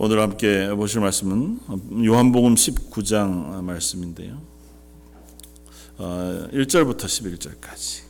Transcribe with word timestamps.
오늘 0.00 0.20
함께 0.20 0.72
보실 0.76 1.00
말씀은 1.00 1.58
요한복음 2.04 2.54
19장 2.54 3.64
말씀인데요. 3.64 4.40
1절부터 5.98 7.06
11절까지. 7.06 8.04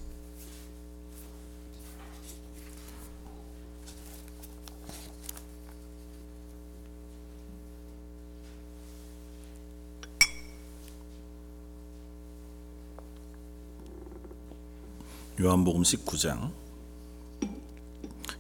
요한복음 15.40 15.80
19장 15.84 16.52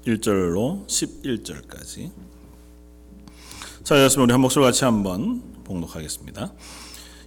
1절로 0.04 0.86
11절까지. 0.86 2.10
자, 3.88 3.98
여러분 3.98 4.24
우리 4.24 4.32
한 4.32 4.42
목소리 4.42 4.66
같이 4.66 4.84
한번 4.84 5.40
봉독하겠습니다. 5.64 6.52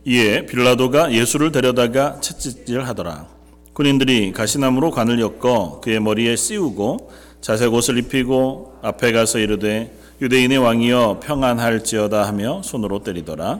이에 0.05 0.45
빌라도가 0.45 1.11
예수를 1.11 1.51
데려다가 1.51 2.19
채찍질 2.19 2.83
하더라. 2.83 3.25
군인들이 3.73 4.31
가시나무로 4.31 4.91
관을 4.91 5.19
엮어 5.19 5.81
그의 5.81 5.99
머리에 5.99 6.35
씌우고 6.35 7.11
자색 7.41 7.73
옷을 7.73 7.97
입히고 7.97 8.75
앞에 8.83 9.11
가서 9.11 9.39
이르되 9.39 9.91
유대인의 10.21 10.59
왕이여 10.59 11.21
평안할지어다 11.23 12.27
하며 12.27 12.61
손으로 12.63 13.01
때리더라. 13.01 13.59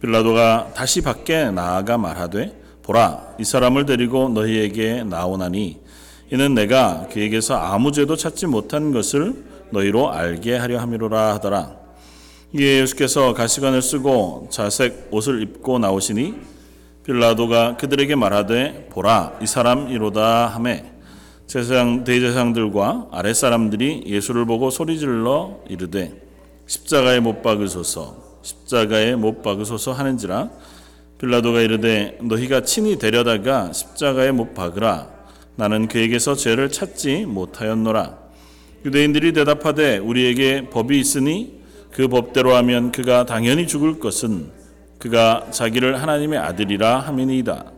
빌라도가 0.00 0.72
다시 0.74 1.02
밖에 1.02 1.50
나아가 1.50 1.98
말하되 1.98 2.58
보라 2.84 3.34
이 3.38 3.44
사람을 3.44 3.84
데리고 3.84 4.30
너희에게 4.30 5.04
나오나니 5.04 5.78
이는 6.32 6.54
내가 6.54 7.06
그에게서 7.12 7.56
아무 7.56 7.92
죄도 7.92 8.16
찾지 8.16 8.46
못한 8.46 8.92
것을 8.92 9.44
너희로 9.72 10.10
알게 10.10 10.56
하려 10.56 10.80
함이로라 10.80 11.34
하더라. 11.34 11.77
이에 12.54 12.80
예수께서 12.80 13.34
가시관을 13.34 13.82
쓰고 13.82 14.48
자색 14.50 15.08
옷을 15.10 15.42
입고 15.42 15.78
나오시니 15.78 16.34
빌라도가 17.04 17.76
그들에게 17.76 18.14
말하되 18.14 18.88
보라 18.90 19.38
이 19.42 19.46
사람 19.46 19.90
이로다 19.90 20.46
하매. 20.46 20.84
제사장 21.46 22.04
대제사장들과 22.04 23.08
아랫 23.12 23.36
사람들이 23.36 24.04
예수를 24.06 24.46
보고 24.46 24.70
소리질러 24.70 25.60
이르되 25.68 26.22
십자가에 26.66 27.20
못 27.20 27.42
박으소서 27.42 28.16
십자가에 28.40 29.14
못 29.14 29.42
박으소서 29.42 29.92
하는지라. 29.92 30.48
빌라도가 31.18 31.60
이르되 31.60 32.16
너희가 32.22 32.62
친히 32.62 32.98
데려다가 32.98 33.74
십자가에 33.74 34.30
못 34.30 34.54
박으라. 34.54 35.10
나는 35.56 35.86
그에게서 35.86 36.34
죄를 36.34 36.70
찾지 36.70 37.26
못하였노라. 37.26 38.16
유대인들이 38.86 39.34
대답하되 39.34 39.98
우리에게 39.98 40.70
법이 40.70 40.98
있으니 40.98 41.57
그 41.98 42.06
법대로 42.06 42.54
하면 42.54 42.92
그가 42.92 43.26
당연히 43.26 43.66
죽을 43.66 43.98
것은 43.98 44.52
그가 45.00 45.48
자기를 45.50 46.00
하나님의 46.00 46.38
아들이라 46.38 47.00
함이니이다. 47.00 47.72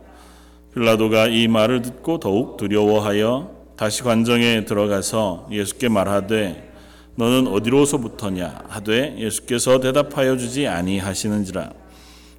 빌라도가 0.75 1.25
이 1.25 1.47
말을 1.47 1.81
듣고 1.81 2.19
더욱 2.19 2.55
두려워하여 2.55 3.49
다시 3.75 4.03
관정에 4.03 4.65
들어가서 4.65 5.47
예수께 5.51 5.89
말하되 5.89 6.71
너는 7.15 7.47
어디로서부터냐? 7.47 8.65
하되 8.69 9.15
예수께서 9.17 9.79
대답하여 9.79 10.37
주지 10.37 10.67
아니하시는지라. 10.67 11.71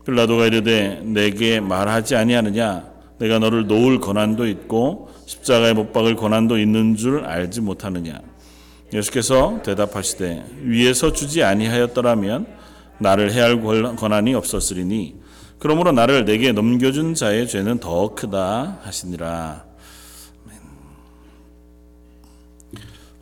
빌라도가 0.07 0.47
이르되 0.47 1.01
내게 1.03 1.59
말하지 1.59 2.15
아니하느냐? 2.15 2.93
내가 3.19 3.41
너를 3.41 3.67
놓을 3.67 3.99
권한도 3.99 4.47
있고 4.47 5.11
십자가에 5.27 5.73
못 5.73 5.93
박을 5.93 6.15
권한도 6.15 6.59
있는 6.59 6.95
줄 6.95 7.25
알지 7.25 7.61
못하느냐 7.61 8.21
예수께서 8.93 9.61
대답하시되 9.63 10.45
위에서 10.63 11.13
주지 11.13 11.43
아니하였더라면 11.43 12.47
나를 12.99 13.33
해할 13.33 13.61
권한이 13.97 14.35
없었으리니 14.35 15.17
그러므로 15.59 15.93
나를 15.93 16.25
내게 16.25 16.53
넘겨준 16.53 17.15
자의 17.15 17.47
죄는 17.47 17.79
더 17.79 18.15
크다 18.15 18.81
하시니라. 18.83 19.65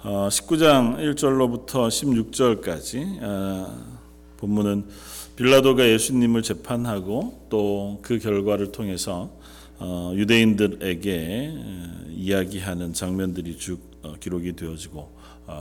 19장 0.02 0.96
1절로부터 1.14 1.88
16절까지 1.88 3.20
본문은 4.38 4.86
빌라도가 5.36 5.86
예수님을 5.86 6.42
재판하고 6.42 7.46
또 7.50 7.98
그 8.02 8.18
결과를 8.18 8.72
통해서 8.72 9.30
어, 9.78 10.12
유대인들에게 10.14 11.54
이야기하는 12.10 12.92
장면들이 12.92 13.56
쭉 13.56 13.78
어, 14.02 14.14
기록이 14.20 14.54
되어지고 14.56 14.98
어, 14.98 15.19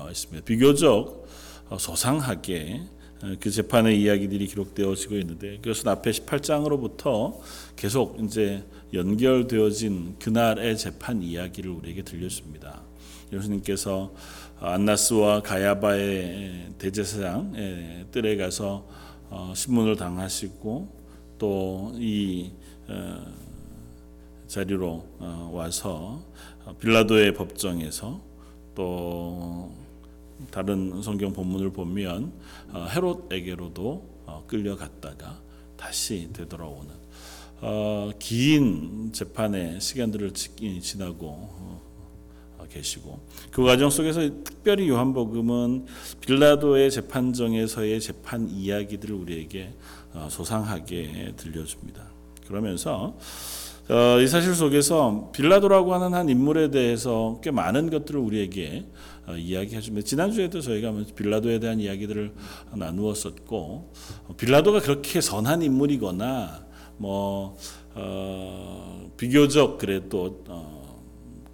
있습니다. 0.09 0.45
비교적 0.45 1.27
소상하게 1.77 2.81
그 3.39 3.51
재판의 3.51 4.01
이야기들이 4.01 4.47
기록되어지고 4.47 5.15
있는데 5.17 5.57
그것은 5.57 5.89
앞에 5.89 6.11
18장으로부터 6.11 7.37
계속 7.75 8.17
이제 8.23 8.63
연결되어진 8.93 10.15
그날의 10.19 10.77
재판 10.77 11.21
이야기를 11.21 11.69
우리에게 11.69 12.03
들려줍니다. 12.03 12.81
예수님께서 13.33 14.13
안나스와 14.59 15.41
가야바의 15.41 16.73
대제사장 16.77 18.07
뜰에 18.11 18.37
가서 18.37 18.87
신문을 19.53 19.95
당하시고 19.95 20.99
또 21.37 21.93
이 21.97 22.51
자리로 24.47 25.05
와서 25.51 26.23
빌라도의 26.79 27.35
법정에서 27.35 28.28
또 28.75 29.71
다른 30.51 31.01
성경 31.01 31.33
본문을 31.33 31.71
보면 31.71 32.31
헤롯에게로도 32.73 34.45
끌려갔다가 34.47 35.41
다시 35.75 36.29
되돌아오는 36.33 36.89
긴 38.19 39.11
재판의 39.11 39.81
시간들을 39.81 40.33
지나고 40.33 41.79
계시고 42.69 43.19
그 43.51 43.63
과정 43.63 43.89
속에서 43.89 44.21
특별히 44.43 44.87
요한복음은 44.89 45.87
빌라도의 46.21 46.91
재판정에서의 46.91 47.99
재판 47.99 48.47
이야기들을 48.49 49.15
우리에게 49.15 49.73
소상하게 50.29 51.33
들려줍니다. 51.35 52.11
그러면서 52.47 53.17
이 54.21 54.27
사실 54.27 54.53
속에서 54.53 55.31
빌라도라고 55.33 55.95
하는 55.95 56.13
한 56.13 56.29
인물에 56.29 56.69
대해서 56.69 57.39
꽤 57.43 57.49
많은 57.49 57.89
것들을 57.89 58.19
우리에게 58.19 58.85
이야기해 59.35 59.81
줍니다. 59.81 60.05
지난주에도 60.05 60.61
저희가 60.61 60.91
뭐 60.91 61.03
빌라도에 61.15 61.59
대한 61.59 61.79
이야기들을 61.79 62.31
나누었었고 62.75 63.91
빌라도가 64.37 64.81
그렇게 64.81 65.21
선한 65.21 65.63
인물이거나 65.63 66.67
뭐 66.97 67.57
어, 67.95 69.09
비교적 69.17 69.79
그래도 69.79 70.43
어, 70.47 71.03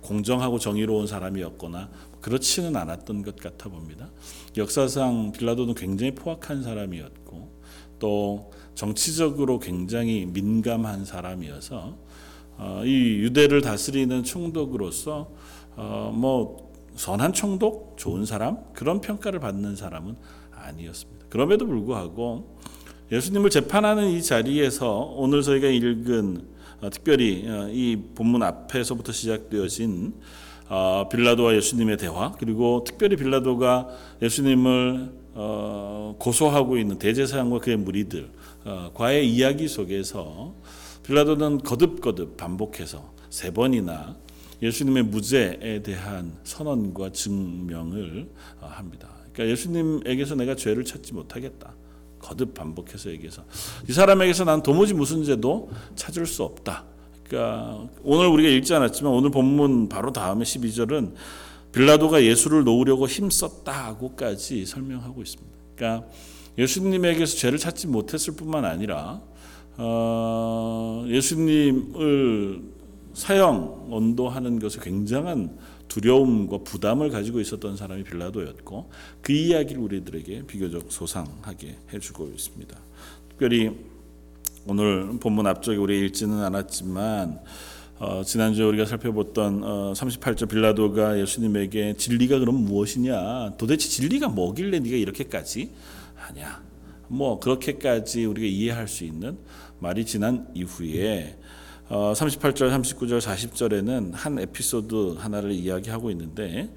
공정하고 0.02 0.60
정의로운 0.60 1.08
사람이었거나 1.08 1.90
그렇지는 2.20 2.76
않았던 2.76 3.24
것 3.24 3.38
같아 3.38 3.70
봅니다. 3.70 4.10
역사상 4.58 5.32
빌라도는 5.32 5.74
굉장히 5.74 6.14
포악한 6.14 6.64
사람이었고 6.64 7.56
또 8.00 8.52
정치적으로 8.74 9.60
굉장히 9.60 10.26
민감한 10.26 11.06
사람이어서 11.06 11.78
어, 11.78 12.05
이 12.86 13.18
유대를 13.20 13.62
다스리는 13.62 14.24
총독으로서 14.24 15.30
어, 15.76 16.12
뭐 16.16 16.72
선한 16.96 17.34
총독, 17.34 17.96
좋은 17.98 18.26
사람 18.26 18.58
그런 18.74 19.02
평가를 19.02 19.40
받는 19.40 19.76
사람은 19.76 20.16
아니었습니다. 20.52 21.26
그럼에도 21.30 21.66
불구하고 21.68 22.58
예수님을 23.12 23.50
재판하는 23.50 24.10
이 24.10 24.24
자리에서 24.24 25.14
오늘 25.16 25.42
저희가 25.42 25.68
읽은 25.68 26.48
어, 26.82 26.90
특별히 26.90 27.48
어, 27.48 27.70
이 27.72 27.98
본문 28.16 28.42
앞에서부터 28.44 29.12
시작되어진 29.12 30.14
어, 30.70 31.08
빌라도와 31.12 31.56
예수님의 31.56 31.98
대화 31.98 32.32
그리고 32.32 32.84
특별히 32.86 33.16
빌라도가 33.16 33.88
예수님을 34.22 35.26
고소하고 36.18 36.78
있는 36.78 36.98
대제사장과 36.98 37.60
그의 37.60 37.76
무리들 37.76 38.30
과의 38.94 39.30
이야기 39.30 39.68
속에서 39.68 40.54
빌라도는 41.06 41.60
거듭거듭 41.60 42.36
반복해서 42.36 43.14
세 43.30 43.52
번이나 43.52 44.16
예수님의 44.62 45.04
무죄에 45.04 45.82
대한 45.84 46.38
선언과 46.44 47.12
증명을 47.12 48.30
합니다. 48.60 49.10
그러니까 49.32 49.52
예수님에게서 49.52 50.36
내가 50.36 50.56
죄를 50.56 50.84
찾지 50.84 51.14
못하겠다. 51.14 51.74
거듭 52.20 52.56
반복해서 52.56 53.12
얘기해서 53.12 53.44
이 53.88 53.94
사람에게서 53.94 54.46
난 54.46 54.64
도무지 54.64 54.94
무슨 54.94 55.24
죄도 55.24 55.70
찾을 55.96 56.26
수 56.26 56.44
없다. 56.44 56.86
그러니까 57.24 57.88
오늘 58.04 58.28
우리가 58.28 58.50
읽지 58.50 58.74
않았지만 58.74 59.12
오늘 59.12 59.30
본문 59.30 59.90
바로 59.90 60.12
다음에 60.12 60.44
12절은 60.44 61.14
빌라도가 61.72 62.24
예수를 62.24 62.64
놓으려고 62.64 63.08
힘썼다고까지 63.08 64.66
설명하고 64.66 65.22
있습니다. 65.22 65.56
그러니까 65.76 66.08
예수님에게서 66.58 67.36
죄를 67.36 67.60
찾지 67.60 67.88
못했을 67.88 68.36
뿐만 68.36 68.64
아니라 68.66 69.22
어, 69.78 71.06
예수님을 71.08 72.62
사형 73.14 73.88
언도하는 73.92 74.60
것에 74.60 74.80
굉장한 74.82 75.58
두려움과 75.88 76.60
부담을 76.60 77.10
가지고 77.10 77.40
있었던 77.40 77.78
사람이 77.78 78.04
빌라도였고 78.04 78.90
그 79.22 79.32
이야기를 79.32 79.82
우리들에게 79.82 80.44
비교적 80.48 80.92
소상하게 80.92 81.78
해주고 81.94 82.30
있습니다. 82.34 82.78
특별히 83.30 83.72
오늘 84.68 85.20
본문 85.20 85.46
앞쪽에 85.48 85.78
우리 85.78 86.06
읽지는 86.06 86.44
않았지만 86.44 87.40
어, 88.00 88.24
지난주에 88.26 88.66
우리가 88.66 88.86
살펴봤던 88.86 89.64
어, 89.64 89.94
38절 89.96 90.50
빌라도가 90.50 91.20
예수님에게 91.20 91.94
진리가 91.94 92.40
그럼 92.40 92.56
무엇이냐 92.66 93.54
도대체 93.58 93.88
진리가 93.88 94.28
뭐길래 94.30 94.80
네가 94.80 94.98
이렇게까지 94.98 95.72
하냐 96.16 96.62
뭐 97.08 97.40
그렇게까지 97.40 98.26
우리가 98.26 98.48
이해할 98.48 98.88
수 98.88 99.04
있는 99.04 99.38
말이 99.80 100.06
지난 100.06 100.48
이후에 100.54 101.38
어, 101.88 102.14
38절, 102.16 102.72
39절, 102.72 103.22
40절에는 103.22 104.14
한 104.14 104.40
에피소드 104.40 105.16
하나를 105.20 105.52
이야기하고 105.52 106.10
있는데 106.12 106.70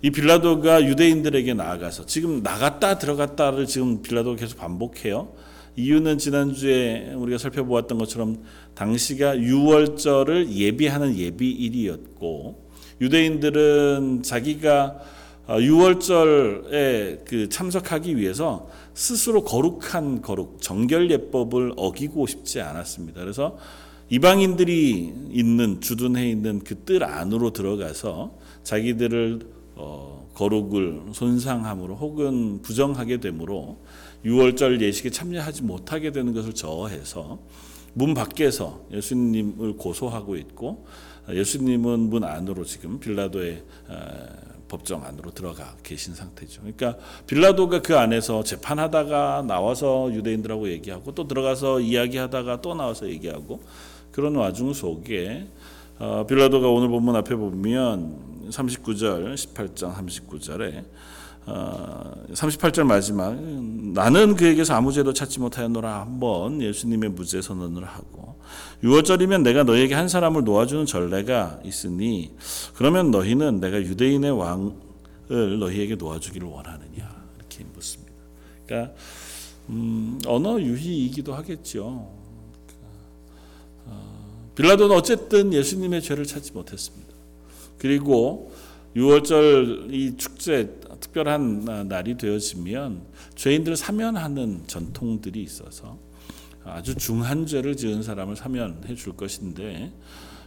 이 0.00 0.10
빌라도가 0.10 0.84
유대인들에게 0.84 1.54
나아가서 1.54 2.06
지금 2.06 2.42
나갔다 2.42 2.98
들어갔다를 2.98 3.66
지금 3.66 4.00
빌라도가 4.00 4.36
계속 4.36 4.58
반복해요. 4.58 5.32
이유는 5.76 6.18
지난주에 6.18 7.12
우리가 7.14 7.38
살펴보았던 7.38 7.98
것처럼 7.98 8.42
당시가 8.74 9.38
유월절을 9.38 10.50
예비하는 10.50 11.16
예비일이었고 11.16 12.68
유대인들은 13.00 14.22
자기가 14.22 14.96
어, 14.96 15.17
유월절에 15.50 17.22
그 17.26 17.48
참석하기 17.48 18.16
위해서 18.16 18.68
스스로 18.94 19.44
거룩한 19.44 20.20
거룩 20.20 20.60
정결 20.60 21.10
예법을 21.10 21.72
어기고 21.76 22.26
싶지 22.26 22.60
않았습니다. 22.60 23.20
그래서 23.20 23.56
이방인들이 24.10 25.12
있는 25.30 25.80
주둔해 25.80 26.30
있는 26.30 26.60
그 26.60 26.84
뜰 26.84 27.04
안으로 27.04 27.52
들어가서 27.52 28.32
자기들을 28.62 29.40
어, 29.76 30.28
거룩을 30.34 31.02
손상함으로 31.12 31.94
혹은 31.96 32.62
부정하게 32.62 33.20
되므로 33.20 33.78
유월절 34.24 34.80
예식에 34.80 35.10
참여하지 35.10 35.62
못하게 35.62 36.12
되는 36.12 36.32
것을 36.32 36.54
저해서 36.54 37.38
문 37.94 38.14
밖에서 38.14 38.80
예수님을 38.92 39.76
고소하고 39.76 40.36
있고 40.36 40.86
예수님은 41.30 42.00
문 42.10 42.24
안으로 42.24 42.64
지금 42.64 42.98
빌라도의 42.98 43.62
법정 44.68 45.04
안으로 45.04 45.30
들어가 45.32 45.74
계신 45.82 46.14
상태죠. 46.14 46.60
그러니까 46.60 46.96
빌라도가 47.26 47.80
그 47.82 47.96
안에서 47.96 48.44
재판하다가 48.44 49.44
나와서 49.46 50.12
유대인들하고 50.12 50.68
얘기하고 50.70 51.14
또 51.14 51.26
들어가서 51.26 51.80
이야기하다가 51.80 52.60
또 52.60 52.74
나와서 52.74 53.08
얘기하고 53.08 53.60
그런 54.12 54.36
와중 54.36 54.72
속에 54.72 55.48
어, 55.98 56.24
빌라도가 56.28 56.68
오늘 56.68 56.88
본문 56.88 57.16
앞에 57.16 57.34
보면 57.34 58.50
39절, 58.50 59.34
18장 59.34 59.94
39절에 59.94 60.84
어, 60.84 60.84
38절 62.32 62.84
마지막 62.84 63.34
나는 63.40 64.36
그에게서 64.36 64.74
아무 64.74 64.92
죄도 64.92 65.12
찾지 65.12 65.40
못하였노라 65.40 66.00
한번 66.00 66.60
예수님의 66.60 67.10
무죄 67.10 67.40
선언을 67.40 67.84
하고 67.84 68.36
6월절이면 68.82 69.42
내가 69.42 69.64
너에게 69.64 69.94
한 69.94 70.08
사람을 70.08 70.44
놓아주는 70.44 70.86
전례가 70.86 71.60
있으니 71.64 72.32
그러면 72.74 73.10
너희는 73.10 73.60
내가 73.60 73.80
유대인의 73.80 74.30
왕을 74.30 75.58
너희에게 75.58 75.96
놓아주기를 75.96 76.46
원하느냐 76.46 77.24
이렇게 77.36 77.64
묻습니다. 77.74 78.12
그러니까 78.66 78.94
음, 79.70 80.18
언어 80.26 80.60
유희이기도 80.60 81.34
하겠죠. 81.34 82.10
어, 83.86 84.50
빌라도는 84.54 84.94
어쨌든 84.94 85.52
예수님의 85.52 86.02
죄를 86.02 86.24
찾지 86.24 86.52
못했습니다. 86.52 87.08
그리고 87.78 88.52
6월절 88.96 89.92
이 89.92 90.16
축제 90.16 90.77
특별한 91.18 91.88
날이 91.88 92.16
되어지면 92.16 93.02
죄인들을 93.34 93.76
사면하는 93.76 94.64
전통들이 94.66 95.42
있어서 95.42 95.98
아주 96.64 96.94
중한 96.94 97.46
죄를 97.46 97.76
지은 97.76 98.02
사람을 98.02 98.36
사면해 98.36 98.94
줄 98.94 99.14
것인데 99.14 99.92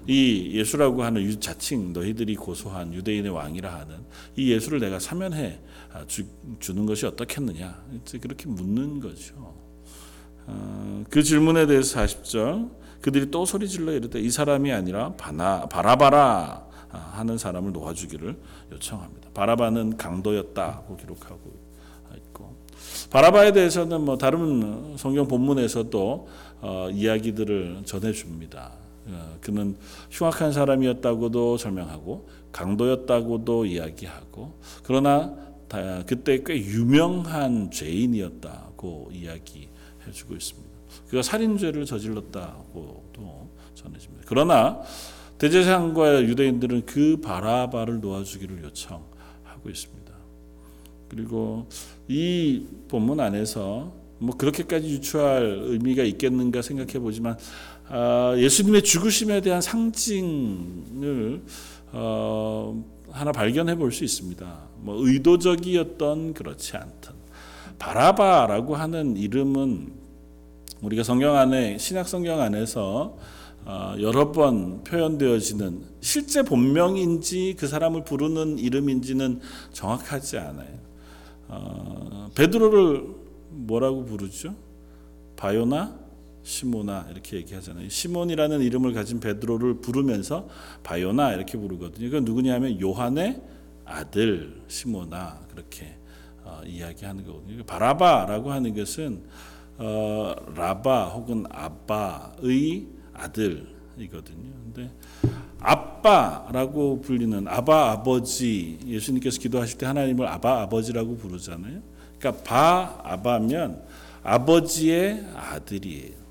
이 0.08 0.52
예수라고 0.54 1.04
하는 1.04 1.22
유, 1.22 1.40
자칭 1.40 1.94
너희들이 1.94 2.36
고소한 2.36 2.94
유대인의 2.94 3.32
왕이라 3.32 3.72
하는 3.74 3.98
이 4.36 4.52
예수를 4.52 4.80
내가 4.80 5.00
사면해 5.00 5.60
주, 6.08 6.26
주는 6.60 6.86
것이 6.86 7.06
어떻겠느냐 7.06 7.84
그렇게 8.22 8.48
묻는 8.48 9.00
거죠. 9.00 9.56
어, 10.48 11.04
그 11.10 11.22
질문에 11.22 11.66
대해서 11.68 12.00
40절 12.00 12.72
그들이 13.02 13.30
또 13.30 13.46
소리 13.46 13.68
질러 13.68 13.92
이르되 13.92 14.20
이 14.20 14.30
사람이 14.30 14.72
아니라 14.72 15.14
바나, 15.14 15.68
바라바라 15.68 16.71
하는 16.92 17.38
사람을 17.38 17.72
놓아주기를 17.72 18.38
요청합니다. 18.72 19.30
바라바는 19.34 19.98
강도였다고 19.98 20.98
기록하고 20.98 21.72
있고 22.18 22.56
바라바에 23.10 23.54
대해서는 23.54 24.02
뭐 24.02 24.18
다른 24.18 24.96
성경 24.98 25.28
본문에서도 25.28 26.28
어, 26.62 26.90
이야기들을 26.92 27.84
전해줍니다. 27.86 28.72
어, 29.08 29.38
그는 29.42 29.78
흉악한 30.10 30.52
사람이었다고도 30.52 31.58
설명하고 31.58 32.28
강도였다고도 32.52 33.66
이야기하고 33.66 34.60
그러나 34.84 35.34
그때 36.06 36.44
꽤 36.46 36.58
유명한 36.58 37.72
죄인이었다고 37.72 39.12
이야기해주고 39.14 40.34
있습니다. 40.34 40.70
그가 41.08 41.22
살인죄를 41.22 41.86
저질렀다고도 41.86 43.50
전해집니다. 43.74 44.26
그러나 44.28 44.82
대제사장과 45.42 46.22
유대인들은 46.26 46.86
그 46.86 47.18
바라바를 47.20 48.00
놓아주기를 48.00 48.64
요청하고 48.64 49.70
있습니다. 49.72 50.14
그리고 51.10 51.68
이 52.08 52.68
본문 52.88 53.20
안에서 53.20 53.92
뭐 54.20 54.38
그렇게까지 54.38 54.88
유추할 54.88 55.64
의미가 55.64 56.04
있겠는가 56.04 56.62
생각해 56.62 57.00
보지만 57.00 57.40
아, 57.88 58.36
예수님의 58.38 58.84
죽으심에 58.84 59.42
대한 59.42 59.62
상징을 59.62 61.42
어, 61.94 62.86
하나 63.10 63.32
발견해 63.32 63.76
볼 63.76 63.92
수 63.92 64.04
있습니다. 64.04 64.60
뭐 64.82 64.96
의도적이었던 65.08 66.36
그렇지 66.36 66.78
않던 66.78 67.16
바라바라고 67.80 68.76
하는 68.76 69.18
이름은 69.18 69.92
우리가 70.84 71.02
성경 71.02 71.36
안에 71.36 71.80
신약 71.80 72.08
성경 72.08 72.42
안에서 72.42 73.18
어, 73.18 73.41
여러 74.00 74.31
번 74.31 74.84
표현되어지는 74.84 75.84
실제 76.02 76.44
본명인지 76.44 77.56
그 77.60 77.68
사람을 77.68 78.04
부르는 78.04 78.58
이름인지는 78.58 79.40
정확하지 79.72 80.38
않아요. 80.40 80.80
어, 81.48 82.30
베드로를 82.34 83.06
뭐라고 83.50 84.06
부르죠? 84.06 84.56
바요나 85.36 86.00
시모나 86.44 87.08
이렇게 87.12 87.38
얘기하잖아요. 87.38 87.89
시몬이라는 87.89 88.62
이름을 88.62 88.94
가진 88.94 89.20
베드로를 89.20 89.75
부르면서 89.75 90.48
바요나 90.84 91.34
이렇게 91.34 91.58
부르거든요. 91.58 92.08
이건 92.08 92.25
누구냐면 92.25 92.80
요한의 92.82 93.41
아들 93.86 94.62
시모나 94.68 95.41
그렇게 95.51 95.98
어, 96.44 96.62
이야기하는 96.65 97.25
거거든요. 97.25 97.63
바라바라고 97.63 98.51
하는 98.51 98.74
것은 98.74 99.24
어, 99.77 100.34
라바 100.56 101.10
혹은 101.10 101.46
아바의 101.50 103.00
아들이거든요. 103.13 104.51
근데 104.74 104.89
아빠라고 105.60 107.01
불리는 107.01 107.48
아바 107.48 107.91
아버지 107.91 108.80
예수님께서 108.86 109.39
기도하실 109.39 109.77
때 109.77 109.86
하나님을 109.86 110.27
아바 110.27 110.62
아버지라고 110.62 111.18
부르잖아요. 111.18 111.82
그러니까 112.18 112.44
바 112.44 113.01
아바면 113.03 113.82
아버지의 114.24 115.25
아들이에요. 115.36 116.22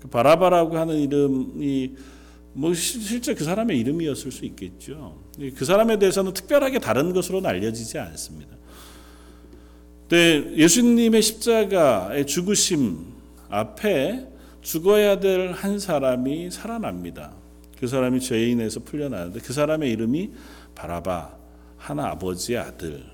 그 0.00 0.08
바라바라고 0.08 0.76
하는 0.76 0.96
이름이 0.96 1.94
뭐 2.52 2.72
실제 2.74 3.34
그 3.34 3.44
사람의 3.44 3.78
이름이었을 3.78 4.32
수 4.32 4.44
있겠죠. 4.46 5.18
그 5.56 5.64
사람에 5.64 5.98
대해서는 5.98 6.32
특별하게 6.32 6.78
다른 6.78 7.12
것으로는 7.12 7.48
알려지지 7.48 7.98
않습니다. 7.98 8.56
근데 10.08 10.56
예수님의 10.56 11.20
십자가의 11.20 12.26
죽으심 12.26 12.98
앞에 13.50 14.26
죽어야 14.66 15.20
될 15.20 15.52
한 15.52 15.78
사람이 15.78 16.50
살아납니다. 16.50 17.32
그 17.78 17.86
사람이 17.86 18.18
죄인에서 18.18 18.80
풀려나는데 18.80 19.38
그 19.38 19.52
사람의 19.52 19.92
이름이 19.92 20.32
바라바 20.74 21.36
하나 21.78 22.08
아버지의 22.08 22.58
아들. 22.58 23.04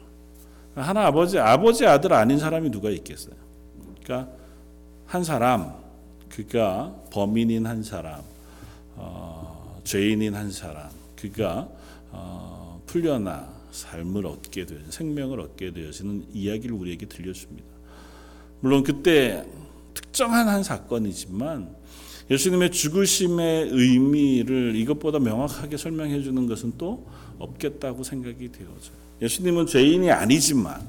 하나 0.75 1.07
아버지 1.09 1.39
아버지 1.39 1.85
아들 1.85 2.15
아닌 2.15 2.39
사람이 2.39 2.71
누가 2.71 2.89
있겠어요? 2.89 3.35
그러니까 4.03 4.33
한 5.05 5.23
사람 5.25 5.75
그가 6.31 6.95
범인인 7.13 7.67
한 7.67 7.83
사람 7.83 8.23
어, 8.97 9.79
죄인인 9.85 10.35
한 10.35 10.51
사람 10.51 10.89
그가 11.17 11.69
어, 12.13 12.81
풀려나 12.87 13.53
삶을 13.73 14.25
얻게 14.25 14.65
되어 14.65 14.79
생명을 14.89 15.39
얻게 15.39 15.71
되어지는 15.71 16.29
이야기를 16.33 16.75
우리에게 16.75 17.05
들려줍니다. 17.05 17.69
물론 18.61 18.83
그때 18.83 19.45
특정한 19.95 20.49
한 20.49 20.63
사건이지만 20.63 21.75
예수님의 22.31 22.71
죽으심의 22.71 23.69
의미를 23.71 24.75
이것보다 24.77 25.19
명확하게 25.19 25.77
설명해 25.77 26.23
주는 26.23 26.47
것은 26.47 26.75
또 26.79 27.07
없겠다고 27.39 28.05
생각이 28.05 28.51
되어져요. 28.53 29.03
예수님은 29.21 29.67
죄인이 29.67 30.11
아니지만 30.11 30.81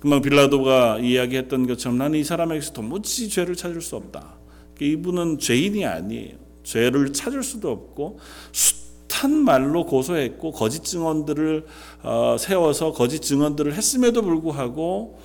금방 0.00 0.22
빌라도가 0.22 0.98
이야기했던 0.98 1.66
것처럼 1.66 1.98
나는 1.98 2.18
이 2.18 2.24
사람에게서 2.24 2.72
도무지 2.72 3.28
죄를 3.28 3.56
찾을 3.56 3.80
수 3.80 3.96
없다. 3.96 4.34
이분은 4.80 5.38
죄인이 5.38 5.84
아니에요. 5.84 6.36
죄를 6.62 7.12
찾을 7.12 7.42
수도 7.42 7.70
없고 7.70 8.18
숱한 8.52 9.32
말로 9.44 9.86
고소했고 9.86 10.52
거짓 10.52 10.84
증언들을 10.84 11.66
어, 12.02 12.36
세워서 12.38 12.92
거짓 12.92 13.20
증언들을 13.20 13.74
했음에도 13.74 14.22
불구하고 14.22 15.18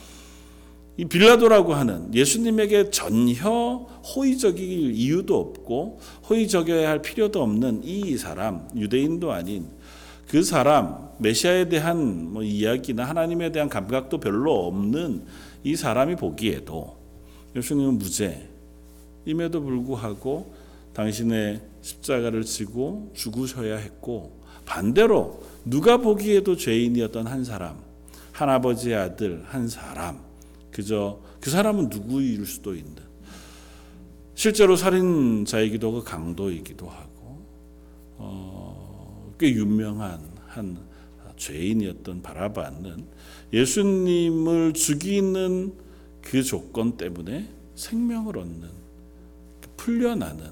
이 0.98 1.06
빌라도라고 1.06 1.74
하는 1.74 2.14
예수님에게 2.14 2.90
전혀 2.90 3.50
호의적일 4.16 4.92
이유도 4.94 5.40
없고 5.40 6.00
호의적여야 6.30 6.90
할 6.90 7.02
필요도 7.02 7.42
없는 7.42 7.82
이 7.84 8.18
사람 8.18 8.68
유대인도 8.76 9.32
아닌 9.32 9.68
그 10.28 10.44
사람 10.44 11.10
메시아에 11.18 11.70
대한 11.70 12.32
뭐 12.32 12.44
이야기나 12.44 13.06
하나님에 13.06 13.52
대한 13.52 13.70
감각도 13.70 14.20
별로 14.20 14.68
없는 14.68 15.24
이 15.64 15.76
사람이 15.76 16.18
보기에도 16.18 16.98
예수님은 17.56 17.98
무죄임에도 17.98 19.62
불구하고 19.62 20.54
당신의 20.94 21.62
십자가를 21.82 22.44
지고 22.44 23.12
죽으셔야 23.14 23.78
했고 23.78 24.40
반대로 24.66 25.42
누가 25.66 25.98
보기에도 25.98 26.56
죄인이었던 26.56 27.28
한 27.28 27.44
사람 27.44 27.78
한 28.32 28.50
아버지의 28.50 28.96
아들 28.96 29.44
한 29.48 29.68
사람 29.68 30.31
그저 30.72 31.20
그 31.40 31.50
사람은 31.50 31.90
누구일 31.90 32.46
수도 32.46 32.76
있는 32.76 32.96
실제로 34.36 34.76
살인자이기도 34.76 35.88
하고 35.88 36.04
강도이기도 36.04 36.88
하고 36.90 37.46
어, 38.18 39.34
꽤 39.40 39.50
유명한 39.52 40.20
한 40.48 40.78
죄인이었던 41.38 42.22
바라바는 42.22 43.06
예수님을 43.54 44.74
죽이는 44.74 45.74
그 46.22 46.44
조건 46.44 46.98
때문에 46.98 47.48
생명을 47.76 48.38
얻는 48.38 48.70
풀려나는 49.78 50.52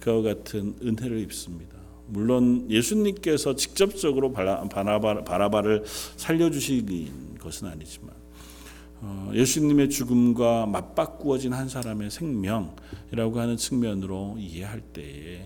그와 0.00 0.22
같은 0.22 0.74
은혜를 0.80 1.18
입습니다. 1.20 1.76
물론 2.06 2.70
예수님께서 2.70 3.56
직접적으로 3.56 4.32
바라바, 4.32 5.24
바라바를 5.24 5.84
살려주신 6.16 7.38
것은 7.40 7.68
아니지만 7.68 8.10
어, 8.10 8.27
예수님의 9.32 9.90
죽음과 9.90 10.66
맞바꾸어진 10.66 11.52
한 11.52 11.68
사람의 11.68 12.10
생명이라고 12.10 13.38
하는 13.38 13.56
측면으로 13.56 14.36
이해할 14.38 14.80
때에 14.80 15.44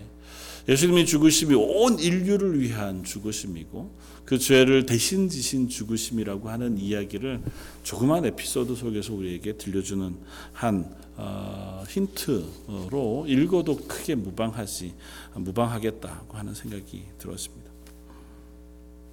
예수님이 0.67 1.05
죽으심이 1.05 1.55
온 1.55 1.99
인류를 1.99 2.59
위한 2.59 3.03
죽으심이고 3.03 3.91
그 4.25 4.37
죄를 4.37 4.85
대신 4.85 5.27
지신 5.27 5.67
죽으심이라고 5.67 6.49
하는 6.49 6.77
이야기를 6.77 7.41
조그만 7.83 8.25
에피소드 8.25 8.75
속에서 8.75 9.13
우리에게 9.13 9.57
들려주는 9.57 10.15
한 10.53 11.03
어, 11.15 11.83
힌트로 11.87 13.25
읽어도 13.27 13.77
크게 13.77 14.15
무방하지 14.15 14.93
무방하겠다고 15.35 16.37
하는 16.37 16.53
생각이 16.55 17.03
들었습니다. 17.19 17.69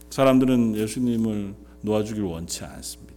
사람들은 0.08 0.76
예수님을 0.76 1.54
놓아주길 1.82 2.22
원치 2.22 2.64
않습니다. 2.64 3.09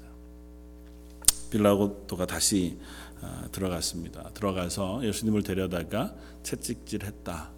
빌라도가 1.54 2.26
다시 2.26 2.78
어, 3.22 3.46
들어갔습니다. 3.52 4.32
들어가서 4.34 5.06
예수님을 5.06 5.44
데려다가 5.44 6.14
채찍질했다. 6.42 7.52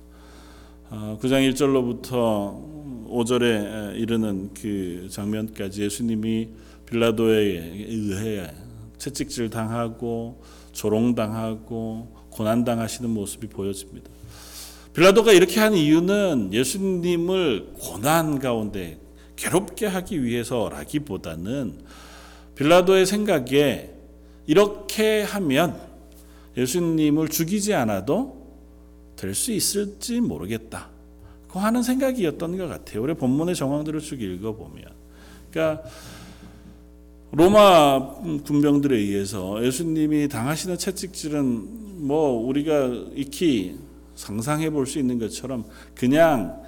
9장 0.90 0.92
어, 0.92 1.18
1절로부터 1.50 3.08
5절에 3.10 3.98
이르는 3.98 4.54
그 4.54 5.08
장면까지 5.10 5.84
예수님이 5.84 6.50
빌라도에 6.86 7.86
의해 7.88 8.54
채찍질 8.98 9.50
당하고 9.50 10.44
조롱당하고 10.74 12.14
고난당하시는 12.32 13.10
모습이 13.10 13.48
보여집니다. 13.48 14.10
빌라도가 14.94 15.32
이렇게 15.32 15.60
한 15.62 15.74
이유는 15.74 16.54
예수님을 16.54 17.74
고난 17.80 18.40
가운데 18.40 19.00
괴롭게 19.36 19.88
하기 19.88 20.24
위해서라기보다는 20.24 21.80
빌라도의 22.56 23.06
생각에 23.06 23.92
이렇게 24.48 25.22
하면 25.24 25.80
예수님을 26.58 27.28
죽이지 27.30 27.74
않아도 27.74 28.46
될 29.16 29.34
수 29.34 29.52
있을지 29.52 30.22
모르겠다. 30.22 30.90
그 31.48 31.60
하는 31.60 31.84
생각이었던 31.84 32.58
것 32.58 32.68
같아요. 32.68 33.02
우리 33.02 33.14
본문의 33.14 33.56
정황들을 33.56 34.02
쭉 34.02 34.22
읽어보면. 34.22 34.86
그러니까 35.50 35.84
로마 37.32 38.14
군병들에 38.44 38.96
의해서 38.98 39.64
예수님이 39.66 40.28
당하시는 40.28 40.78
채찍질은 40.78 42.06
뭐 42.08 42.46
우리가 42.46 42.88
익히 43.16 43.78
상상해 44.16 44.70
볼 44.70 44.86
수 44.86 45.00
있는 45.00 45.18
것처럼 45.20 45.66
그냥 45.94 46.62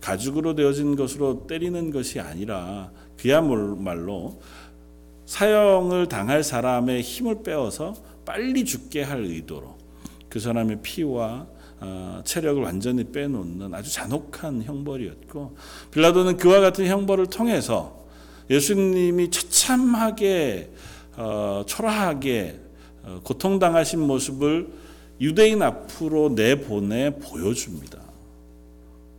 가죽으로 0.00 0.54
되어진 0.54 0.96
것으로 0.96 1.46
때리는 1.46 1.90
것이 1.90 2.20
아니라 2.20 2.90
그야말로 3.18 4.40
사형을 5.30 6.08
당할 6.08 6.42
사람의 6.42 7.02
힘을 7.02 7.44
빼어서 7.44 7.94
빨리 8.24 8.64
죽게 8.64 9.04
할 9.04 9.22
의도로 9.22 9.78
그 10.28 10.40
사람의 10.40 10.80
피와 10.82 11.46
어, 11.78 12.20
체력을 12.24 12.60
완전히 12.60 13.04
빼놓는 13.04 13.72
아주 13.72 13.92
잔혹한 13.92 14.64
형벌이었고 14.64 15.56
빌라도는 15.92 16.36
그와 16.36 16.58
같은 16.58 16.84
형벌을 16.84 17.28
통해서 17.28 18.06
예수님이 18.50 19.30
처참하게 19.30 20.72
어, 21.16 21.62
초라하게 21.64 22.58
어, 23.04 23.20
고통당하신 23.22 24.00
모습을 24.00 24.68
유대인 25.20 25.62
앞으로 25.62 26.30
내보내 26.30 27.18
보여줍니다. 27.20 27.99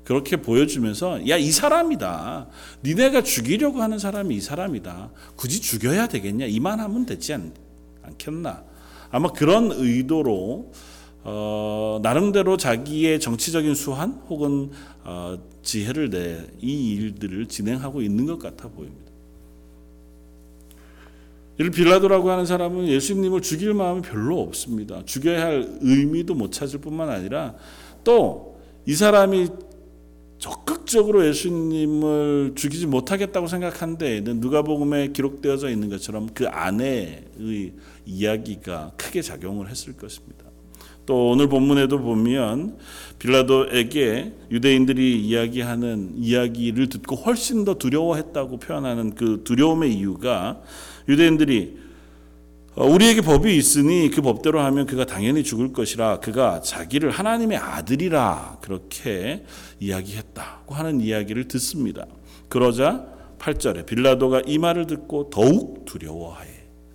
그렇게 0.03 0.37
보여주면서 0.37 1.27
야 1.29 1.37
이 1.37 1.51
사람이다. 1.51 2.47
니네가 2.83 3.23
죽이려고 3.23 3.81
하는 3.81 3.99
사람이 3.99 4.35
이 4.35 4.41
사람이다. 4.41 5.11
굳이 5.35 5.61
죽여야 5.61 6.07
되겠냐? 6.07 6.45
이만하면 6.47 7.05
되지 7.05 7.33
않, 7.33 7.53
겠나 8.17 8.63
아마 9.11 9.31
그런 9.31 9.71
의도로 9.71 10.71
어, 11.23 11.99
나름대로 12.01 12.57
자기의 12.57 13.19
정치적인 13.19 13.75
수한 13.75 14.21
혹은 14.27 14.71
어, 15.03 15.37
지혜를 15.61 16.09
내 16.09 16.47
이 16.61 16.93
일들을 16.95 17.47
진행하고 17.47 18.01
있는 18.01 18.25
것 18.25 18.39
같아 18.39 18.67
보입니다. 18.69 19.11
이를 21.57 21.69
빌라도라고 21.69 22.31
하는 22.31 22.45
사람은 22.45 22.87
예수님을 22.87 23.41
죽일 23.41 23.73
마음이 23.75 24.01
별로 24.01 24.39
없습니다. 24.41 25.03
죽여야 25.05 25.41
할 25.45 25.77
의미도 25.81 26.33
못 26.33 26.51
찾을 26.51 26.79
뿐만 26.81 27.09
아니라 27.09 27.55
또 28.03 28.51
이 28.87 28.95
사람이 28.95 29.47
적극적으로 30.41 31.27
예수님을 31.27 32.53
죽이지 32.55 32.87
못하겠다고 32.87 33.45
생각한 33.45 33.99
데에는 33.99 34.39
누가복음에 34.39 35.09
기록되어져 35.09 35.69
있는 35.69 35.87
것처럼 35.87 36.29
그 36.33 36.47
아내의 36.47 37.25
이야기가 38.07 38.93
크게 38.97 39.21
작용을 39.21 39.69
했을 39.69 39.95
것입니다. 39.95 40.45
또 41.05 41.29
오늘 41.29 41.47
본문에도 41.47 41.99
보면 41.99 42.79
빌라도에게 43.19 44.33
유대인들이 44.49 45.21
이야기하는 45.21 46.13
이야기를 46.17 46.89
듣고 46.89 47.17
훨씬 47.17 47.63
더 47.63 47.75
두려워했다고 47.75 48.57
표현하는 48.57 49.13
그 49.13 49.41
두려움의 49.43 49.93
이유가 49.93 50.59
유대인들이 51.07 51.77
어, 51.77 51.80
우리에게 52.75 53.21
법이 53.21 53.55
있으니 53.57 54.09
그 54.09 54.21
법대로 54.21 54.61
하면 54.61 54.85
그가 54.85 55.05
당연히 55.05 55.43
죽을 55.43 55.73
것이라 55.73 56.19
그가 56.19 56.61
자기를 56.61 57.11
하나님의 57.11 57.57
아들이라 57.57 58.59
그렇게 58.61 59.43
이야기했다고 59.79 60.73
하는 60.73 61.01
이야기를 61.01 61.47
듣습니다. 61.49 62.05
그러자 62.47 63.05
8절에 63.39 63.85
빌라도가 63.85 64.43
이 64.45 64.57
말을 64.57 64.87
듣고 64.87 65.29
더욱 65.29 65.83
두려워하에 65.85 66.47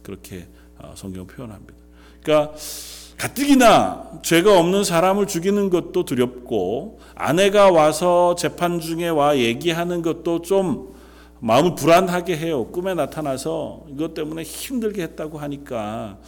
그렇게 0.03 0.49
어, 0.79 0.95
성경 0.97 1.27
표현합니다. 1.27 1.75
그러니까 2.23 2.55
가뜩이나 3.19 4.21
죄가 4.23 4.59
없는 4.59 4.85
사람을 4.85 5.27
죽이는 5.27 5.71
것도 5.71 6.05
두렵고 6.05 7.01
아내가 7.15 7.71
와서 7.71 8.35
재판 8.35 8.81
중에 8.81 9.09
와 9.09 9.37
얘기하는 9.37 10.03
것도 10.03 10.43
좀 10.43 10.96
마음을 11.41 11.75
불안하게 11.75 12.37
해요. 12.37 12.67
꿈에 12.67 12.95
나타나서 12.95 13.87
이것 13.91 14.15
때문에 14.15 14.43
힘들게 14.43 15.03
했다고 15.03 15.39
하니까 15.39 16.19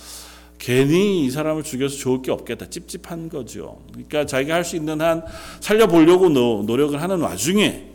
괜히 0.59 1.25
이 1.25 1.31
사람을 1.31 1.63
죽여서 1.63 1.97
좋을 1.97 2.23
게 2.23 2.31
없겠다. 2.33 2.67
찝찝한 2.69 3.29
거죠. 3.29 3.81
그러니까 3.93 4.27
자기가 4.27 4.55
할 4.55 4.65
수 4.65 4.77
있는 4.77 5.01
한 5.01 5.23
살려보려고 5.61 6.29
노력을 6.29 7.01
하는 7.01 7.21
와중에 7.21 7.87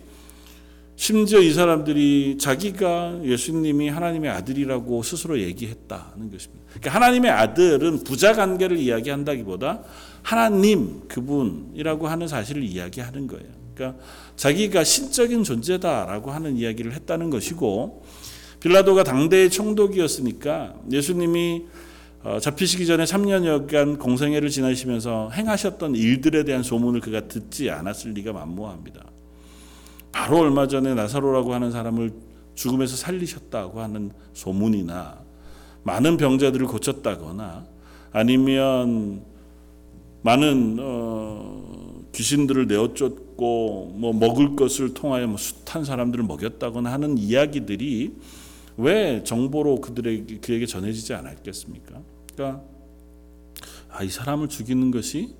심지어 0.96 1.40
이 1.40 1.52
사람들이 1.52 2.38
자기가 2.40 3.20
예수님이 3.24 3.90
하나님의 3.90 4.30
아들이라고 4.30 5.04
스스로 5.04 5.40
얘기했다는 5.42 6.32
것입니다. 6.32 6.64
그러니까 6.70 6.92
하나님의 6.92 7.32
아들은 7.32 8.04
부자 8.04 8.34
관계를 8.34 8.78
이야기한다기보다 8.78 9.82
하나님 10.22 11.08
그분이라고 11.08 12.08
하는 12.08 12.28
사실을 12.28 12.64
이야기하는 12.64 13.28
거예요. 13.28 13.63
그러니까 13.74 14.02
자기가 14.36 14.84
신적인 14.84 15.44
존재다라고 15.44 16.32
하는 16.32 16.58
이야기를 16.58 16.94
했다는 16.94 17.30
것이고 17.30 18.04
빌라도가 18.60 19.04
당대의 19.04 19.50
총독이었으니까 19.50 20.76
예수님이 20.92 21.66
어, 22.24 22.40
잡히시기 22.40 22.86
전에 22.86 23.04
3년여간 23.04 24.00
공생애를 24.00 24.50
지나시면서 24.50 25.30
행하셨던 25.32 25.96
일들에 25.96 26.46
대한 26.46 26.64
소문을 26.64 27.02
그가 27.02 27.28
듣지 27.28 27.70
않았을 27.70 28.14
리가 28.14 28.32
만무합니다. 28.32 29.04
바로 30.14 30.40
얼마 30.40 30.68
전에 30.68 30.94
나사로라고 30.94 31.54
하는 31.54 31.72
사람을 31.72 32.14
죽음에서 32.56 32.96
살리셨다고 32.96 33.82
하는 33.82 34.12
소문이나 34.34 35.18
많은 35.84 36.16
병자들을 36.16 36.66
고쳤다거나 36.68 37.66
아니면 38.14 39.24
많은 40.22 40.78
어, 40.80 42.04
귀신들을 42.14 42.68
내어쫓 42.68 43.23
고 43.36 43.92
뭐 43.96 44.14
먹을 44.14 44.56
것을 44.56 44.94
통하여 44.94 45.28
뭐 45.28 45.38
숱한 45.38 45.86
사람들을 45.86 46.24
먹였다거나 46.26 46.92
하는 46.92 47.18
이야기들이 47.18 48.14
왜 48.78 49.24
정보로 49.24 49.82
그들에게 49.82 50.38
그에게 50.40 50.66
전해지지 50.66 51.14
않았겠습니까? 51.14 52.02
그러니까 52.34 52.64
아, 53.90 54.04
이 54.04 54.10
사람을 54.10 54.48
죽이는 54.50 54.90
것이 54.92 55.36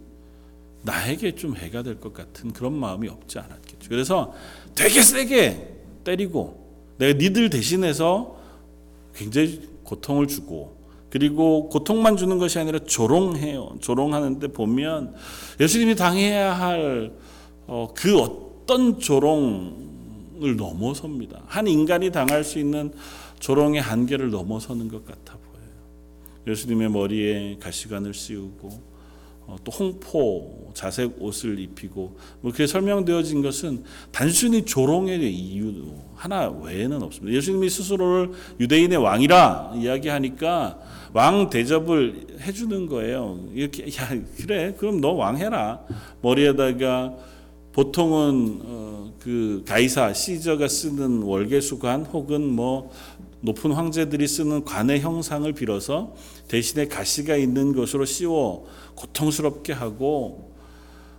나에게 0.84 1.34
좀 1.36 1.56
해가 1.56 1.82
될 1.82 2.00
것 2.00 2.14
같은 2.14 2.52
그런 2.54 2.74
마음이 2.74 3.08
없지 3.08 3.40
않았겠죠. 3.40 3.90
그래서 3.90 4.34
되게 4.76 5.02
세게 5.02 5.70
때리고 6.04 6.64
내가 6.98 7.18
니들 7.18 7.50
대신해서 7.50 8.38
굉장히 9.16 9.62
고통을 9.84 10.28
주고 10.28 10.78
그리고 11.10 11.70
고통만 11.70 12.18
주는 12.18 12.38
것이 12.38 12.60
아니라 12.60 12.80
조롱해요. 12.80 13.78
조롱하는데 13.82 14.48
보면 14.50 15.16
예수님이 15.60 15.96
당해야 15.96 16.54
할 16.54 17.14
그 17.66 17.72
어, 17.72 17.94
그 17.96 18.20
어떤 18.20 19.00
조롱을 19.00 20.56
넘어섭니다. 20.58 21.42
한 21.48 21.68
인간이 21.68 22.12
당할 22.12 22.44
수 22.44 22.60
있는 22.60 22.92
조롱의 23.40 23.82
한계를 23.82 24.32
넘어서는 24.32 24.88
것 24.88 25.06
같아 25.06 25.38
보여요. 25.38 25.68
예수님의 26.48 26.90
머리에 26.90 27.58
가시관을 27.60 28.14
씌우고 28.14 28.94
어, 29.46 29.58
또 29.64 29.72
홍포 29.72 30.72
자색 30.74 31.22
옷을 31.22 31.60
입히고 31.60 32.02
뭐 32.42 32.52
그렇게 32.52 32.66
설명되어진 32.66 33.42
것은 33.42 33.84
단순히 34.12 34.64
조롱의 34.64 35.34
이유 35.34 35.74
하나 36.16 36.50
외에는 36.50 37.04
없습니다. 37.04 37.36
예수님이 37.36 37.70
스스로를 37.70 38.32
유대인의 38.62 38.98
왕이라 38.98 39.74
이야기하니까 39.76 40.80
왕 41.14 41.50
대접을 41.50 42.40
해주는 42.40 42.88
거예요. 42.88 43.46
이렇게 43.54 43.86
야 43.88 44.10
그래 44.38 44.74
그럼 44.78 45.02
너 45.02 45.14
왕 45.14 45.38
해라 45.38 45.82
머리에다가 46.22 47.14
보통은 47.74 48.60
어, 48.64 49.14
그 49.20 49.64
가이사 49.68 50.14
시저가 50.14 50.68
쓰는 50.68 51.24
월계수관 51.24 52.06
혹은 52.06 52.48
뭐 52.48 52.92
높은 53.42 53.72
황제들이 53.72 54.28
쓰는 54.28 54.64
관의 54.64 55.02
형상을 55.02 55.52
빌어서 55.54 56.16
대신에 56.48 56.88
가시가 56.88 57.36
있는 57.36 57.74
것으로 57.74 58.06
씌워 58.06 58.66
고통스럽게 58.96 59.74
하고 59.74 60.54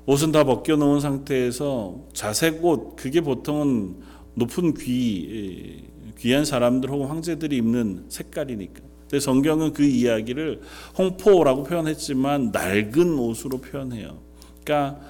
옷은 0.06 0.32
다 0.32 0.44
벗겨 0.44 0.76
놓은 0.76 1.00
상태에서 1.00 1.96
자색 2.12 2.64
옷 2.64 2.96
그게 2.96 3.20
보통은 3.20 3.96
높은 4.34 4.74
귀 4.74 5.84
귀한 6.18 6.44
사람들 6.44 6.90
혹은 6.90 7.06
황제들이 7.06 7.56
입는 7.56 8.06
색깔이니까. 8.08 8.80
근데 9.02 9.20
성경은 9.20 9.72
그 9.72 9.84
이야기를 9.84 10.60
홍포라고 10.96 11.64
표현했지만 11.64 12.52
낡은 12.52 13.18
옷으로 13.18 13.58
표현해요. 13.58 14.18
그러니까 14.62 15.00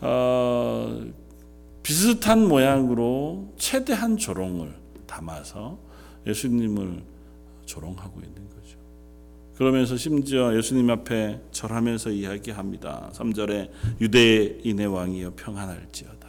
어, 0.00 1.04
비슷한 1.82 2.46
모양으로 2.46 3.52
최대한 3.56 4.16
조롱을 4.16 4.74
담아서 5.06 5.78
예수님을 6.26 7.02
조롱하고 7.64 8.20
있는 8.20 8.48
거죠. 8.48 8.78
그러면서 9.56 9.96
심지어 9.96 10.56
예수님 10.56 10.88
앞에 10.90 11.40
절하면서 11.50 12.10
이야기합니다. 12.10 13.10
3절에 13.14 13.70
유대인의 14.00 14.86
왕이여 14.86 15.32
평안할지어다. 15.36 16.28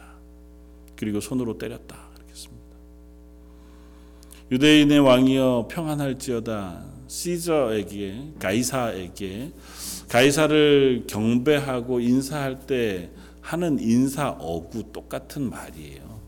그리고 0.96 1.20
손으로 1.20 1.56
때렸다. 1.58 1.96
그렇겠습니다. 2.14 2.76
유대인의 4.50 4.98
왕이여 4.98 5.68
평안할지어다. 5.70 6.84
시저에게 7.06 8.32
가이사에게 8.38 9.52
가이사를 10.08 11.04
경배하고 11.06 12.00
인사할 12.00 12.66
때 12.66 13.10
하는 13.40 13.78
인사 13.80 14.30
어구 14.30 14.92
똑같은 14.92 15.48
말이에요. 15.48 16.20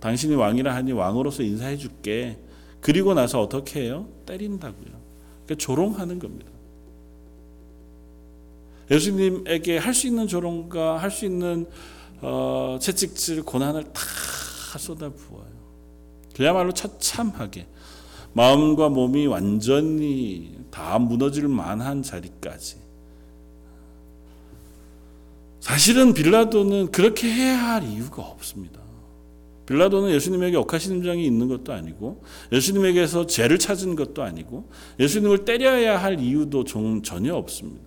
당신이 0.00 0.34
왕이라 0.34 0.74
하니 0.74 0.92
왕으로서 0.92 1.42
인사해 1.42 1.76
줄게. 1.76 2.38
그리고 2.80 3.14
나서 3.14 3.40
어떻게 3.40 3.82
해요? 3.84 4.08
때린다고요. 4.26 4.90
그러니까 5.46 5.54
조롱하는 5.56 6.18
겁니다. 6.18 6.50
예수님에게 8.90 9.78
할 9.78 9.94
수 9.94 10.06
있는 10.08 10.26
조롱과 10.26 10.98
할 10.98 11.10
수 11.10 11.24
있는 11.24 11.66
어, 12.20 12.78
채찍질 12.80 13.42
고난을 13.44 13.84
다 13.92 14.78
쏟아 14.78 15.08
부어요. 15.08 15.62
그야말로 16.34 16.72
처참하게 16.72 17.66
마음과 18.32 18.88
몸이 18.88 19.26
완전히 19.26 20.56
다 20.70 20.98
무너질 20.98 21.46
만한 21.48 22.02
자리까지. 22.02 22.81
사실은 25.62 26.12
빌라도는 26.12 26.90
그렇게 26.90 27.28
해야 27.28 27.56
할 27.56 27.84
이유가 27.84 28.20
없습니다. 28.20 28.80
빌라도는 29.66 30.12
예수님에게 30.12 30.56
억하심장이 30.56 31.24
있는 31.24 31.46
것도 31.46 31.72
아니고 31.72 32.24
예수님에게서 32.50 33.28
죄를 33.28 33.60
찾은 33.60 33.94
것도 33.94 34.24
아니고 34.24 34.68
예수님을 34.98 35.44
때려야 35.44 36.02
할 36.02 36.18
이유도 36.18 36.64
전혀 36.64 37.36
없습니다. 37.36 37.80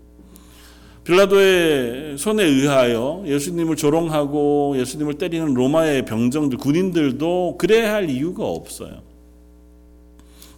빌라도의 1.03 2.17
손에 2.17 2.45
의하여 2.45 3.25
예수님을 3.27 3.75
조롱하고 3.75 4.75
예수님을 4.77 5.15
때리는 5.15 5.53
로마의 5.53 6.05
병정들 6.05 6.57
군인들도 6.57 7.57
그래야 7.57 7.93
할 7.93 8.09
이유가 8.09 8.45
없어요. 8.45 9.03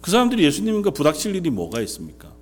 그 0.00 0.12
사람들이 0.12 0.44
예수님과 0.44 0.92
부닥칠 0.92 1.34
일이 1.34 1.50
뭐가 1.50 1.80
있습니까? 1.80 2.37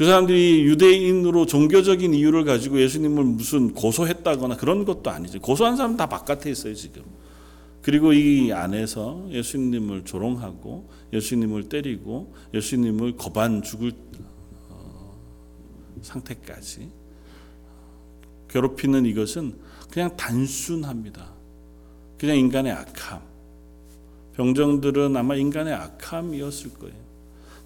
그 0.00 0.06
사람들이 0.06 0.64
유대인으로 0.64 1.44
종교적인 1.44 2.14
이유를 2.14 2.46
가지고 2.46 2.80
예수님을 2.80 3.22
무슨 3.22 3.74
고소했다거나 3.74 4.56
그런 4.56 4.86
것도 4.86 5.10
아니죠. 5.10 5.38
고소한 5.40 5.76
사람 5.76 5.98
다 5.98 6.06
바깥에 6.06 6.50
있어요, 6.50 6.72
지금. 6.72 7.02
그리고 7.82 8.14
이 8.14 8.50
안에서 8.50 9.26
예수님을 9.28 10.06
조롱하고 10.06 10.88
예수님을 11.12 11.68
때리고 11.68 12.32
예수님을 12.54 13.18
거반 13.18 13.60
죽을 13.60 13.92
어, 14.70 15.18
상태까지 16.00 16.88
괴롭히는 18.48 19.04
이것은 19.04 19.52
그냥 19.90 20.16
단순합니다. 20.16 21.30
그냥 22.16 22.38
인간의 22.38 22.72
악함. 22.72 23.20
병정들은 24.32 25.14
아마 25.14 25.34
인간의 25.34 25.74
악함이었을 25.74 26.70
거예요. 26.78 26.96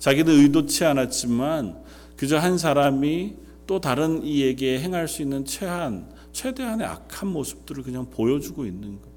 자기도 0.01 0.33
의도치 0.33 0.85
않았지만 0.85 1.85
그저 2.17 2.39
한 2.39 2.59
사람이 2.59 3.35
또 3.67 3.81
다른 3.81 4.23
이에게 4.23 4.79
행할 4.79 5.09
수 5.09 5.23
있는 5.23 5.45
최한, 5.45 6.09
최대한의 6.33 6.87
악한 6.87 7.29
모습들을 7.29 7.83
그냥 7.83 8.09
보여주고 8.11 8.67
있는 8.67 9.01
것. 9.01 9.09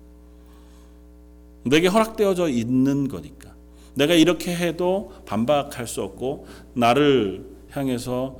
내게 1.63 1.87
허락되어져 1.87 2.49
있는 2.49 3.07
거니까. 3.07 3.53
내가 3.95 4.13
이렇게 4.13 4.55
해도 4.55 5.11
반박할 5.25 5.87
수 5.87 6.01
없고 6.01 6.47
나를 6.73 7.45
향해서 7.71 8.39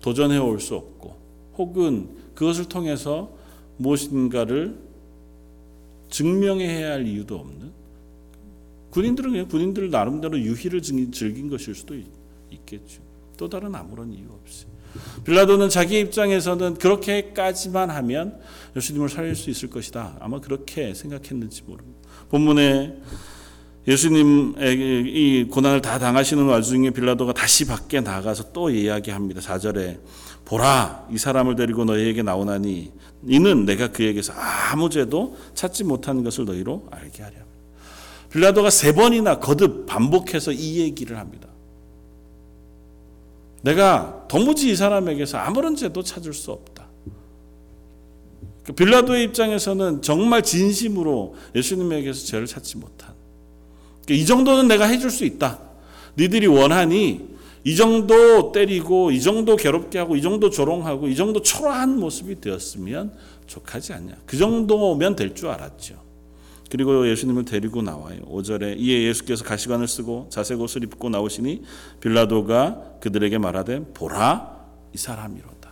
도전해 0.00 0.38
올 0.38 0.60
수 0.60 0.76
없고 0.76 1.14
혹은 1.58 2.08
그것을 2.34 2.66
통해서 2.66 3.30
무엇인가를 3.76 4.78
증명해야 6.08 6.92
할 6.92 7.06
이유도 7.06 7.36
없는 7.36 7.70
군인들은 8.90 9.30
그냥 9.32 9.48
군인들 9.48 9.90
나름대로 9.90 10.38
유희를 10.38 10.80
즐긴 10.82 11.50
것일 11.50 11.74
수도 11.74 11.94
있겠죠. 12.50 13.02
또 13.40 13.48
다른 13.48 13.74
아무런 13.74 14.12
이유 14.12 14.26
없이. 14.38 14.66
빌라도는 15.24 15.70
자기 15.70 15.98
입장에서는 15.98 16.74
그렇게까지만 16.74 17.88
하면 17.88 18.38
예수님을 18.76 19.08
살릴 19.08 19.34
수 19.34 19.48
있을 19.48 19.70
것이다. 19.70 20.18
아마 20.20 20.40
그렇게 20.40 20.92
생각했는지 20.92 21.62
모릅니다. 21.62 21.98
본문에 22.28 22.98
예수님에게 23.88 25.04
이 25.06 25.44
고난을 25.50 25.80
다 25.80 25.98
당하시는 25.98 26.44
와중에 26.44 26.90
빌라도가 26.90 27.32
다시 27.32 27.66
밖에 27.66 28.02
나가서 28.02 28.52
또 28.52 28.68
이야기합니다. 28.68 29.40
4절에 29.40 30.00
보라 30.44 31.08
이 31.10 31.16
사람을 31.16 31.56
데리고 31.56 31.86
너희에게 31.86 32.22
나오나니 32.22 32.92
이는 33.26 33.64
내가 33.64 33.88
그에게서 33.88 34.34
아무 34.34 34.90
죄도 34.90 35.38
찾지 35.54 35.84
못하는 35.84 36.24
것을 36.24 36.44
너희로 36.44 36.88
알게 36.90 37.22
하려. 37.22 37.36
빌라도가 38.30 38.68
세 38.68 38.92
번이나 38.92 39.38
거듭 39.38 39.86
반복해서 39.86 40.52
이 40.52 40.80
얘기를 40.80 41.16
합니다. 41.16 41.49
내가 43.62 44.24
도무지 44.28 44.70
이 44.70 44.76
사람에게서 44.76 45.38
아무런 45.38 45.76
죄도 45.76 46.02
찾을 46.02 46.32
수 46.32 46.50
없다. 46.52 46.86
그 48.64 48.72
빌라도의 48.72 49.24
입장에서는 49.24 50.02
정말 50.02 50.42
진심으로 50.42 51.34
예수님에게서 51.54 52.26
죄를 52.26 52.46
찾지 52.46 52.78
못한. 52.78 53.14
이 54.08 54.24
정도는 54.26 54.68
내가 54.68 54.86
해줄 54.86 55.10
수 55.10 55.24
있다. 55.24 55.58
니들이 56.18 56.46
원하니 56.46 57.28
이 57.64 57.76
정도 57.76 58.52
때리고 58.52 59.10
이 59.10 59.20
정도 59.20 59.56
괴롭게 59.56 59.98
하고 59.98 60.16
이 60.16 60.22
정도 60.22 60.50
조롱하고 60.50 61.08
이 61.08 61.16
정도 61.16 61.42
초라한 61.42 61.98
모습이 61.98 62.40
되었으면 62.40 63.12
족하지 63.46 63.92
않냐. 63.92 64.16
그 64.26 64.36
정도면 64.36 65.16
될 65.16 65.34
줄 65.34 65.48
알았죠. 65.48 66.09
그리고 66.70 67.08
예수님을 67.08 67.44
데리고 67.44 67.82
나와요. 67.82 68.20
5절에 68.22 68.78
이에 68.78 69.02
예수께서 69.02 69.44
가시관을 69.44 69.88
쓰고 69.88 70.28
자색 70.30 70.60
옷을 70.60 70.84
입고 70.84 71.10
나오시니 71.10 71.62
빌라도가 72.00 72.98
그들에게 73.00 73.38
말하되 73.38 73.92
보라 73.92 74.56
이 74.94 74.98
사람이로다. 74.98 75.70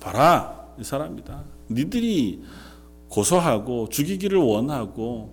봐라 0.00 0.66
이 0.78 0.84
사람이다. 0.84 1.44
니들이 1.70 2.42
고소하고 3.08 3.88
죽이기를 3.88 4.38
원하고 4.38 5.32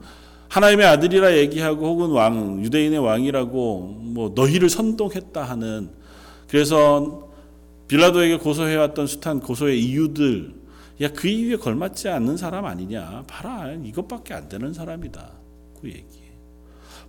하나님의 0.50 0.86
아들이라 0.86 1.36
얘기하고 1.38 1.88
혹은 1.88 2.12
왕 2.12 2.64
유대인의 2.64 3.00
왕이라고 3.00 3.80
뭐 4.02 4.32
너희를 4.36 4.70
선동했다 4.70 5.44
하는 5.44 5.90
그래서 6.48 7.30
빌라도에게 7.88 8.38
고소해왔던 8.38 9.08
숱한 9.08 9.40
고소의 9.40 9.84
이유들 9.84 10.63
야 11.02 11.10
그 11.10 11.28
이유에 11.28 11.58
걸맞지 11.58 12.10
않는 12.10 12.38
사람 12.38 12.66
아니냐? 12.66 13.24
봐라 13.28 13.72
이것밖에 13.72 14.34
안 14.34 14.48
되는 14.48 14.74
사람이다. 14.74 15.32
그 15.82 15.88
얘기. 15.90 16.24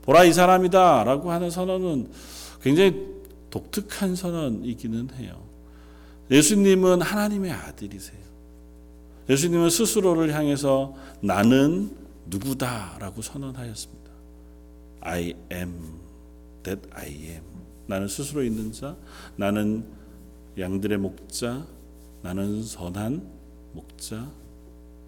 보라 0.02 0.24
이 0.24 0.32
사람이다 0.32 1.04
라고 1.04 1.30
하는 1.30 1.50
선언은 1.50 2.10
굉장히 2.62 3.06
독특한 3.50 4.16
선언이기는 4.16 5.10
해요. 5.16 5.42
예수님은 6.30 7.02
하나님의 7.02 7.52
아들이세요. 7.52 8.24
예수님은 9.28 9.70
스스로를 9.70 10.34
향해서 10.34 10.94
나는 11.20 11.96
누구다라고 12.26 13.22
선언하였습니다. 13.22 14.10
I 15.00 15.34
am 15.52 16.00
that 16.62 16.88
I 16.92 17.08
am. 17.08 17.42
나는 17.86 18.08
스스로 18.08 18.42
있는 18.42 18.72
자, 18.72 18.96
나는 19.36 19.84
양들의 20.58 20.98
목자, 20.98 21.66
나는 22.22 22.62
선한 22.62 23.33
목자, 23.74 24.30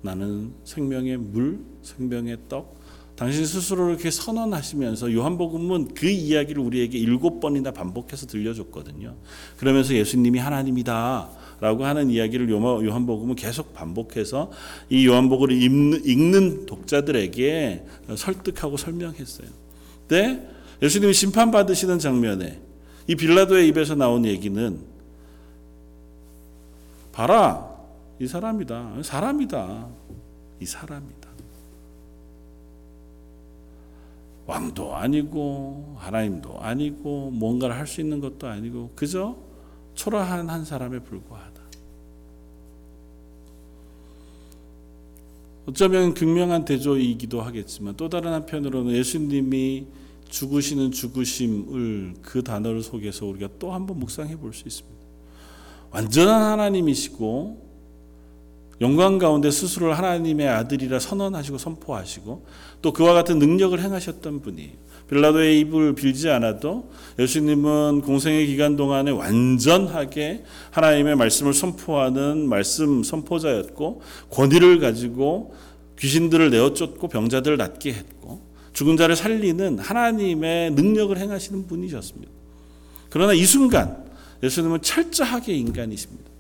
나는 0.03 0.53
생명의 0.65 1.17
물, 1.17 1.61
생명의 1.83 2.37
떡. 2.49 2.77
당신 3.17 3.47
스스로 3.47 3.89
이렇게 3.89 4.11
선언하시면서 4.11 5.13
요한복음은 5.15 5.95
그 5.95 6.07
이야기를 6.07 6.63
우리에게 6.63 6.99
일곱 6.99 7.41
번이나 7.41 7.71
반복해서 7.71 8.27
들려줬거든요. 8.27 9.15
그러면서 9.57 9.95
예수님이 9.95 10.39
하나님이다. 10.39 11.31
라고 11.59 11.87
하는 11.87 12.11
이야기를 12.11 12.51
요한복음은 12.51 13.35
계속 13.35 13.73
반복해서 13.73 14.51
이 14.91 15.07
요한복음을 15.07 15.51
읽는, 15.51 16.05
읽는 16.05 16.67
독자들에게 16.67 17.87
설득하고 18.15 18.77
설명했어요. 18.77 19.49
근데 20.07 20.47
예수님이 20.83 21.15
심판받으시는 21.15 21.99
장면에 21.99 22.61
이 23.07 23.15
빌라도의 23.15 23.69
입에서 23.69 23.95
나온 23.95 24.27
얘기는 24.27 24.79
봐라 27.13 27.76
이 28.19 28.27
사람이다 28.27 29.03
사람이다 29.03 29.89
이 30.61 30.67
사람이다 30.67 31.27
왕도 34.47 34.95
아니고 34.95 35.97
하나님도 35.99 36.61
아니고 36.61 37.31
뭔가를 37.33 37.77
할 37.77 37.87
수 37.87 38.01
있는 38.01 38.21
것도 38.21 38.47
아니고 38.47 38.93
그저 38.95 39.37
초라한 39.95 40.49
한 40.49 40.65
사람에 40.65 41.01
불과하다. 41.01 41.57
어쩌면 45.67 46.15
극명한 46.15 46.65
대조이기도 46.65 47.41
하겠지만 47.43 47.97
또 47.97 48.09
다른 48.09 48.33
한편으로는 48.33 48.93
예수님이 48.93 49.87
죽으시는 50.29 50.93
죽으심을 50.93 52.15
그 52.23 52.45
단어를 52.45 52.83
속에서 52.83 53.27
우리가 53.27 53.49
또 53.59 53.73
한번 53.73 53.99
묵상해 53.99 54.37
볼 54.37 54.53
수 54.53 54.63
있습니다. 54.69 54.97
완전한 55.91 56.43
하나님이시고 56.53 57.66
영광 58.81 59.19
가운데 59.19 59.51
스스로를 59.51 59.97
하나님의 59.97 60.49
아들이라 60.49 60.99
선언하시고 60.99 61.59
선포하시고 61.59 62.47
또 62.83 62.93
그와 62.93 63.15
같은 63.15 63.39
능력을 63.39 63.81
행하셨던 63.81 64.43
분이에요. 64.43 64.73
빌라도의 65.09 65.61
입을 65.61 65.95
빌지 65.95 66.29
않아도 66.31 66.91
예수님은 67.19 68.03
공생의 68.03 68.47
기간 68.47 68.77
동안에 68.77 69.13
완전하게 69.13 70.45
하나님의 70.73 71.17
말씀을 71.17 71.55
선포하는 71.55 72.49
말씀 72.49 73.03
선포자였고 73.03 74.03
권위를 74.31 74.81
가지고 74.81 75.55
귀신들을 75.99 76.51
내어 76.51 76.75
쫓고 76.75 77.09
병자들을 77.09 77.57
낫게 77.57 77.93
했고 77.93 78.43
죽은 78.73 78.97
자를 78.97 79.17
살리는 79.17 79.79
하나님의 79.79 80.73
능력을 80.73 81.17
행하시는 81.17 81.67
분이셨습니다. 81.67 82.31
그러나 83.09 83.33
이 83.33 83.45
순간 83.45 84.05
예수님은 84.43 84.83
철저하게 84.83 85.55
인간이십니다. 85.55 86.36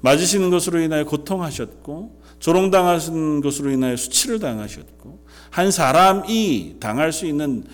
맞으시는 0.00 0.50
것으로 0.50 0.80
인하여 0.80 1.04
고통하셨고 1.04 2.20
조롱당하신 2.38 3.40
것으로 3.40 3.70
인하여 3.70 3.96
수치를 3.96 4.38
당하셨고 4.38 5.24
한 5.50 5.70
사람이 5.70 6.76
당할 6.80 7.12
수 7.12 7.26
있는 7.26 7.64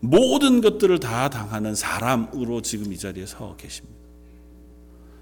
모든 0.00 0.60
것들을 0.60 0.98
다 1.00 1.28
당하는 1.28 1.74
사람으로 1.74 2.62
지금 2.62 2.92
이 2.92 2.98
자리에 2.98 3.26
서 3.26 3.56
계십니다. 3.56 3.98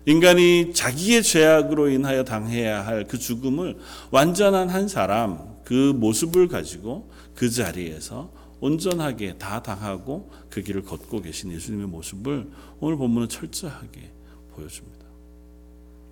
인간이 0.07 0.73
자기의 0.73 1.23
죄악으로 1.23 1.89
인하여 1.89 2.23
당해야 2.23 2.87
할 2.87 3.07
그 3.09 3.19
죽음을 3.19 3.77
완전한 4.11 4.69
한 4.69 4.87
사람 4.89 5.57
그 5.65 5.93
모습을 5.97 6.49
가지고 6.49 7.11
그 7.35 7.51
자리에서 7.51 8.31
온전하게 8.61 9.37
다 9.37 9.63
당하고 9.63 10.31
그 10.49 10.63
길을 10.63 10.83
걷고 10.83 11.21
계신 11.23 11.53
예수님의 11.53 11.89
모습을 11.89 12.49
오늘 12.81 12.97
본문은 12.97 13.29
철저하게 13.29 14.13
보여줍니다. 14.55 14.96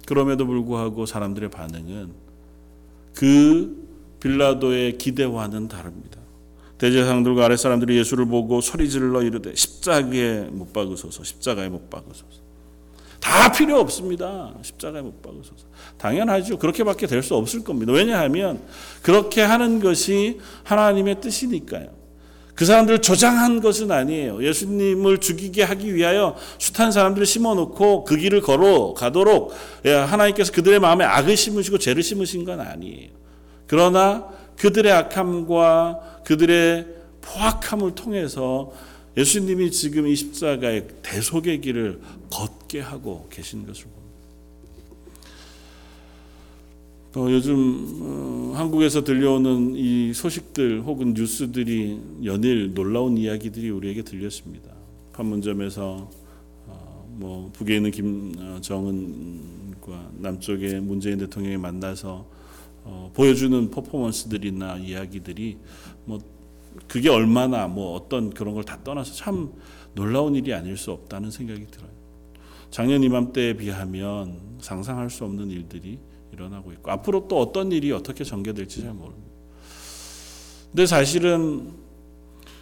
그럼에도 0.06 0.46
불구하고 0.46 1.06
사람들의 1.06 1.50
반응은 1.50 2.12
그 3.14 3.88
빌라도의 4.20 4.98
기대와는 4.98 5.68
다릅니다. 5.68 6.20
대제사장들과 6.78 7.44
아랫 7.44 7.58
사람들이 7.58 7.96
예수를 7.98 8.26
보고 8.26 8.60
소리 8.60 8.90
질러 8.90 9.22
이르되 9.22 9.54
십자가에 9.54 10.48
못 10.50 10.72
박으소서 10.72 11.22
십자가에 11.22 11.68
못 11.68 11.88
박으소서 11.88 12.42
다 13.20 13.52
필요 13.52 13.78
없습니다. 13.78 14.52
십자가에 14.60 15.00
못 15.00 15.22
박으소서 15.22 15.66
당연하죠. 15.96 16.58
그렇게밖에 16.58 17.06
될 17.06 17.22
수 17.22 17.36
없을 17.36 17.62
겁니다. 17.64 17.92
왜냐하면 17.92 18.60
그렇게 19.02 19.40
하는 19.40 19.80
것이 19.80 20.40
하나님의 20.64 21.20
뜻이니까요. 21.20 21.93
그 22.54 22.64
사람들을 22.64 23.00
조장한 23.02 23.60
것은 23.60 23.90
아니에요. 23.90 24.42
예수님을 24.44 25.18
죽이게 25.18 25.64
하기 25.64 25.94
위하여 25.94 26.36
숱한 26.58 26.92
사람들을 26.92 27.26
심어놓고 27.26 28.04
그 28.04 28.16
길을 28.16 28.42
걸어 28.42 28.94
가도록 28.94 29.52
하나님께서 29.84 30.52
그들의 30.52 30.78
마음에 30.78 31.04
악을 31.04 31.36
심으시고 31.36 31.78
죄를 31.78 32.02
심으신 32.02 32.44
건 32.44 32.60
아니에요. 32.60 33.10
그러나 33.66 34.28
그들의 34.56 34.92
악함과 34.92 36.22
그들의 36.24 36.86
포악함을 37.22 37.94
통해서 37.96 38.72
예수님이 39.16 39.70
지금 39.70 40.06
이 40.06 40.14
십자가의 40.14 40.88
대속의 41.02 41.60
길을 41.60 42.00
걷게 42.30 42.80
하고 42.80 43.28
계신 43.30 43.66
것을 43.66 43.84
봅니다. 43.84 44.03
또 47.14 47.32
요즘 47.32 48.00
어, 48.02 48.52
한국에서 48.56 49.04
들려오는 49.04 49.76
이 49.76 50.12
소식들 50.12 50.82
혹은 50.82 51.14
뉴스들이 51.14 52.00
연일 52.24 52.74
놀라운 52.74 53.16
이야기들이 53.16 53.70
우리에게 53.70 54.02
들렸습니다. 54.02 54.74
판문점에서 55.12 56.10
어, 56.66 57.14
뭐 57.16 57.52
북에 57.52 57.76
있는 57.76 57.92
김정은과 57.92 60.10
남쪽의 60.18 60.80
문재인 60.80 61.18
대통령이 61.18 61.56
만나서 61.56 62.26
어, 62.82 63.12
보여주는 63.14 63.70
퍼포먼스들이나 63.70 64.78
이야기들이 64.78 65.58
뭐 66.06 66.18
그게 66.88 67.10
얼마나 67.10 67.68
뭐 67.68 67.94
어떤 67.94 68.30
그런 68.30 68.54
걸 68.54 68.64
다 68.64 68.82
떠나서 68.82 69.14
참 69.14 69.52
놀라운 69.94 70.34
일이 70.34 70.52
아닐 70.52 70.76
수 70.76 70.90
없다는 70.90 71.30
생각이 71.30 71.64
들어요. 71.70 71.90
작년 72.72 73.04
이맘때에 73.04 73.56
비하면 73.56 74.40
상상할 74.58 75.10
수 75.10 75.24
없는 75.24 75.52
일들이 75.52 76.00
일어나고 76.34 76.72
있고 76.72 76.90
앞으로 76.90 77.26
또 77.28 77.40
어떤 77.40 77.72
일이 77.72 77.90
어떻게 77.92 78.24
전개될지 78.24 78.82
잘 78.82 78.92
모릅니다. 78.92 79.30
근데 80.70 80.86
사실은 80.86 81.72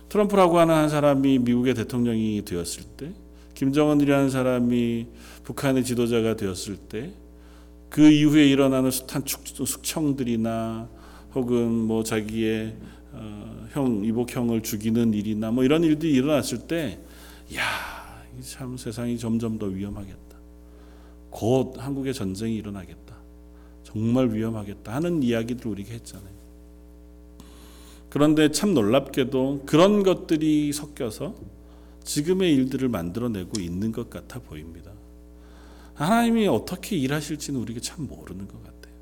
트럼프라고 0.08 0.58
하는 0.58 0.74
한 0.74 0.88
사람이 0.90 1.38
미국의 1.38 1.74
대통령이 1.74 2.44
되었을 2.44 2.84
때, 2.98 3.12
김정은이라는 3.54 4.28
사람이 4.28 5.06
북한의 5.44 5.84
지도자가 5.84 6.36
되었을 6.36 6.76
때, 6.76 7.12
그 7.88 8.06
이후에 8.10 8.46
일어나는 8.46 8.90
숱한 8.90 9.24
숙청들이나 9.26 10.88
혹은 11.34 11.70
뭐 11.70 12.04
자기의 12.04 12.76
어, 13.12 13.66
형 13.72 14.04
이복형을 14.04 14.62
죽이는 14.62 15.14
일이나 15.14 15.50
뭐 15.50 15.64
이런 15.64 15.82
일들이 15.82 16.12
일어났을 16.12 16.66
때, 16.66 16.98
야, 17.54 17.62
참 18.42 18.76
세상이 18.76 19.16
점점 19.16 19.58
더 19.58 19.66
위험하겠다. 19.66 20.36
곧 21.30 21.76
한국의 21.78 22.12
전쟁이 22.12 22.56
일어나겠다. 22.56 23.11
정말 23.92 24.32
위험하겠다 24.32 24.94
하는 24.94 25.22
이야기들 25.22 25.70
우리가 25.70 25.92
했잖아요. 25.92 26.32
그런데 28.08 28.50
참 28.50 28.74
놀랍게도 28.74 29.62
그런 29.66 30.02
것들이 30.02 30.72
섞여서 30.72 31.34
지금의 32.04 32.54
일들을 32.54 32.88
만들어내고 32.88 33.60
있는 33.60 33.92
것 33.92 34.10
같아 34.10 34.40
보입니다. 34.40 34.90
하나님이 35.94 36.46
어떻게 36.48 36.96
일하실지는 36.96 37.60
우리가 37.60 37.80
참 37.80 38.06
모르는 38.06 38.48
것 38.48 38.62
같아요. 38.64 38.92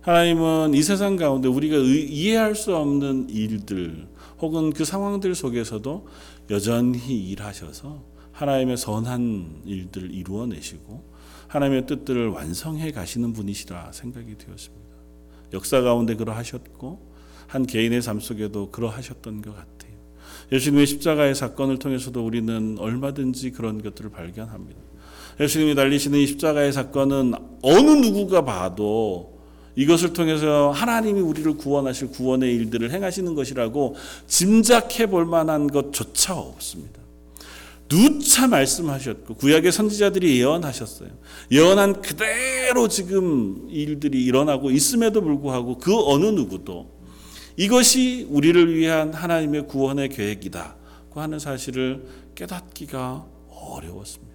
하나님은 0.00 0.74
이 0.74 0.82
세상 0.82 1.16
가운데 1.16 1.48
우리가 1.48 1.76
이해할 1.76 2.54
수 2.54 2.74
없는 2.74 3.28
일들 3.30 4.08
혹은 4.40 4.72
그 4.72 4.84
상황들 4.84 5.34
속에서도 5.34 6.08
여전히 6.50 7.28
일하셔서 7.28 8.02
하나님의 8.32 8.76
선한 8.76 9.62
일들을 9.64 10.12
이루어내시고 10.12 11.11
하나님의 11.48 11.86
뜻들을 11.86 12.28
완성해 12.28 12.92
가시는 12.92 13.32
분이시라 13.32 13.92
생각이 13.92 14.36
되었습니다. 14.38 14.82
역사 15.52 15.80
가운데 15.80 16.14
그러하셨고 16.14 17.12
한 17.46 17.66
개인의 17.66 18.00
삶 18.00 18.20
속에도 18.20 18.70
그러하셨던 18.70 19.42
것 19.42 19.54
같아요. 19.54 19.92
예수님의 20.50 20.86
십자가의 20.86 21.34
사건을 21.34 21.78
통해서도 21.78 22.24
우리는 22.24 22.78
얼마든지 22.78 23.50
그런 23.50 23.82
것들을 23.82 24.10
발견합니다. 24.10 24.80
예수님이 25.40 25.74
달리시는 25.74 26.18
이 26.18 26.26
십자가의 26.26 26.72
사건은 26.72 27.34
어느 27.62 27.90
누구가 27.90 28.44
봐도 28.44 29.38
이것을 29.76 30.12
통해서 30.12 30.70
하나님이 30.70 31.20
우리를 31.20 31.56
구원하실 31.56 32.10
구원의 32.10 32.54
일들을 32.54 32.90
행하시는 32.90 33.34
것이라고 33.34 33.96
짐작해 34.26 35.06
볼 35.06 35.24
만한 35.24 35.66
것조차 35.66 36.36
없습니다. 36.36 37.01
누차 37.92 38.46
말씀하셨고 38.48 39.34
구약의 39.34 39.70
선지자들이 39.70 40.40
예언하셨어요. 40.40 41.10
예언한 41.50 42.00
그대로 42.00 42.88
지금 42.88 43.68
일들이 43.70 44.24
일어나고 44.24 44.70
있음에도 44.70 45.20
불구하고 45.20 45.76
그 45.76 45.94
어느 46.06 46.24
누구도 46.26 46.90
이것이 47.58 48.26
우리를 48.30 48.74
위한 48.74 49.12
하나님의 49.12 49.68
구원의 49.68 50.08
계획이다 50.08 50.76
고 51.10 51.20
하는 51.20 51.38
사실을 51.38 52.06
깨닫기가 52.34 53.26
어려웠습니다. 53.50 54.32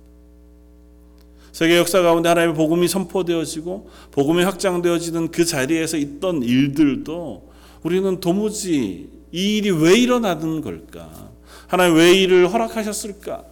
세계 1.51 1.77
역사 1.77 2.03
가운데 2.03 2.29
하나님의 2.29 2.55
복음이 2.55 2.87
선포되어지고 2.87 3.89
복음이 4.11 4.43
확장되어지는 4.43 5.31
그 5.31 5.43
자리에서 5.43 5.97
있던 5.97 6.43
일들도 6.43 7.51
우리는 7.81 8.19
도무지 8.19 9.09
이 9.31 9.57
일이 9.57 9.71
왜 9.71 9.97
일어나는 9.97 10.61
걸까? 10.61 11.31
하나님 11.67 11.95
왜 11.95 12.13
일을 12.13 12.51
허락하셨을까? 12.51 13.43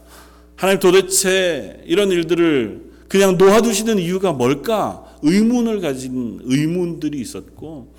하나님 0.56 0.80
도대체 0.80 1.84
이런 1.86 2.12
일들을 2.12 2.94
그냥 3.08 3.38
놓아두시는 3.38 4.00
이유가 4.00 4.32
뭘까? 4.32 5.04
의문을 5.22 5.82
가진 5.82 6.40
의문들이 6.44 7.20
있었고 7.20 7.94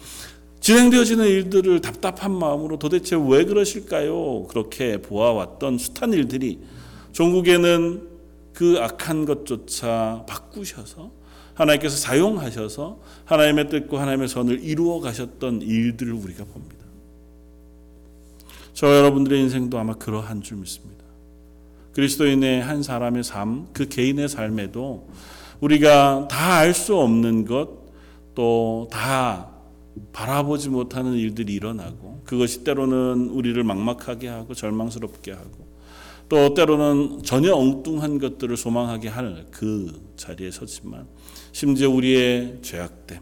진행되어지는 0.61 1.27
일들을 1.27 1.81
답답한 1.81 2.33
마음으로 2.33 2.79
도대체 2.79 3.17
왜 3.17 3.45
그러실까요? 3.45 4.47
그렇게 4.49 5.01
보아왔던 5.01 5.79
숱한 5.79 6.13
일들이 6.13 6.61
종국에는 7.13 8.03
그 8.53 8.79
악한 8.81 9.27
것조차 9.27 10.25
바꾸셔서 10.27 11.11
하나님께서 11.55 11.97
사용하셔서 11.97 13.01
하나님의 13.27 13.69
뜻과 13.69 14.01
하나님의 14.01 14.29
선을 14.29 14.63
이루어 14.63 15.01
가셨던 15.01 15.63
일들을 15.63 16.13
우리가 16.13 16.45
봅니다. 16.45 16.86
저 18.77 18.95
여러분들의 18.95 19.41
인생도 19.41 19.79
아마 19.79 19.95
그러한 19.95 20.43
줄 20.43 20.59
믿습니다. 20.59 21.03
그리스도인의 21.95 22.63
한 22.63 22.83
사람의 22.83 23.25
삶, 23.25 23.69
그 23.73 23.89
개인의 23.89 24.29
삶에도 24.29 25.09
우리가 25.61 26.29
다 26.29 26.59
알 26.59 26.75
수 26.75 26.95
없는 26.95 27.47
것, 27.47 27.71
또 28.35 28.87
다 28.93 29.49
바라보지 30.13 30.69
못하는 30.69 31.15
일들이 31.15 31.55
일어나고 31.55 32.21
그것이 32.27 32.65
때로는 32.65 33.31
우리를 33.31 33.65
막막하게 33.65 34.29
하고 34.29 34.53
절망스럽게 34.53 35.33
하고 35.33 35.67
또 36.29 36.53
때로는 36.53 37.23
전혀 37.23 37.55
엉뚱한 37.55 38.19
것들을 38.19 38.59
소망하게 38.59 39.09
할 39.09 39.47
그 39.51 40.13
자리에 40.17 40.51
섰지만 40.51 41.07
심지어 41.53 41.89
우리의 41.89 42.59
죄악됨, 42.61 43.21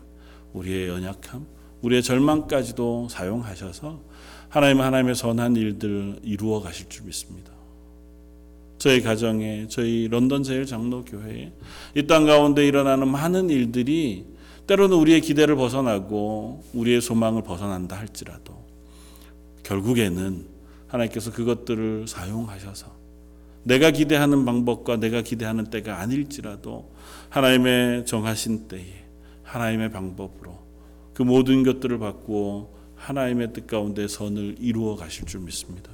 우리의 0.53 0.89
연약함, 0.89 1.47
우리의 1.83 2.03
절망까지도 2.03 3.07
사용하셔서 3.09 4.01
하나님 4.55 4.81
하나님의 4.83 5.17
선한 5.17 5.57
일들을 5.57 6.21
이루어 6.23 6.61
가실 6.61 6.89
줄 6.89 7.07
믿습니다. 7.07 7.51
저희 8.79 9.03
가정에 9.03 9.67
저희 9.67 10.07
런던 10.07 10.45
제일 10.45 10.65
장로 10.65 11.05
교회에 11.05 11.53
이 11.97 12.07
땅 12.07 12.25
가운데 12.25 12.65
일어나는 12.65 13.09
많은 13.09 13.51
일들이 13.51 14.25
때로는 14.69 14.97
우리의 14.97 15.23
기대를 15.23 15.57
벗어나고 15.57 16.63
우리의 16.73 17.01
소망을 17.01 17.43
벗어난다 17.43 17.99
할지라도 17.99 18.55
결국에는 19.65 20.47
하나님께서 20.87 21.33
그것들을 21.33 22.07
사용하셔서 22.07 22.93
내가 23.65 23.91
기대하는 23.91 24.45
방법과 24.45 24.99
내가 24.99 25.23
기대하는 25.23 25.65
때가 25.65 25.99
아닐지라도 25.99 26.93
하나님의 27.29 28.07
정하신 28.07 28.69
때에 28.69 29.05
하나님의 29.43 29.91
방법으로 29.91 30.61
그 31.13 31.25
모든 31.25 31.65
것들을 31.65 31.99
바꾸어 31.99 32.74
하나님의 33.05 33.53
뜻 33.53 33.67
가운데 33.67 34.09
선을 34.09 34.57
이루어 34.59 34.97
가실 34.97 35.27
줄 35.27 35.41
믿습니다. 35.41 35.91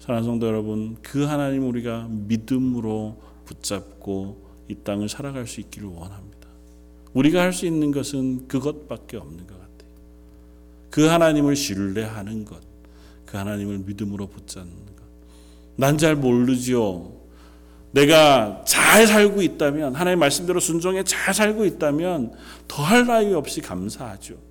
사랑하는 0.00 0.26
성도 0.26 0.46
여러분, 0.46 0.96
그 1.02 1.24
하나님 1.24 1.68
우리가 1.68 2.08
믿음으로 2.08 3.20
붙잡고 3.44 4.48
이 4.68 4.74
땅을 4.76 5.08
살아갈 5.10 5.46
수 5.46 5.60
있기를 5.60 5.88
원합니다. 5.88 6.48
우리가 7.12 7.42
할 7.42 7.52
수 7.52 7.66
있는 7.66 7.90
것은 7.90 8.48
그것밖에 8.48 9.18
없는 9.18 9.46
것 9.46 9.54
같아요. 9.54 9.90
그 10.90 11.06
하나님을 11.06 11.54
신뢰하는 11.54 12.46
것, 12.46 12.60
그 13.26 13.36
하나님을 13.36 13.78
믿음으로 13.80 14.26
붙잡는 14.28 14.74
것. 14.74 15.04
난 15.76 15.98
잘 15.98 16.16
모르지요. 16.16 17.12
내가 17.90 18.64
잘 18.66 19.06
살고 19.06 19.42
있다면, 19.42 19.94
하나님 19.94 20.18
말씀대로 20.20 20.60
순종해 20.60 21.04
잘 21.04 21.34
살고 21.34 21.66
있다면 21.66 22.32
더할 22.66 23.06
나위 23.06 23.34
없이 23.34 23.60
감사하죠. 23.60 24.47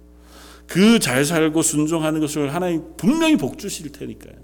그 0.68 1.00
잘 1.00 1.24
살고 1.26 1.62
순종하는 1.62 2.20
것을 2.22 2.54
하나님 2.54 2.84
분명히 2.98 3.36
복 3.38 3.58
주실 3.58 3.92
테니까요. 3.92 4.36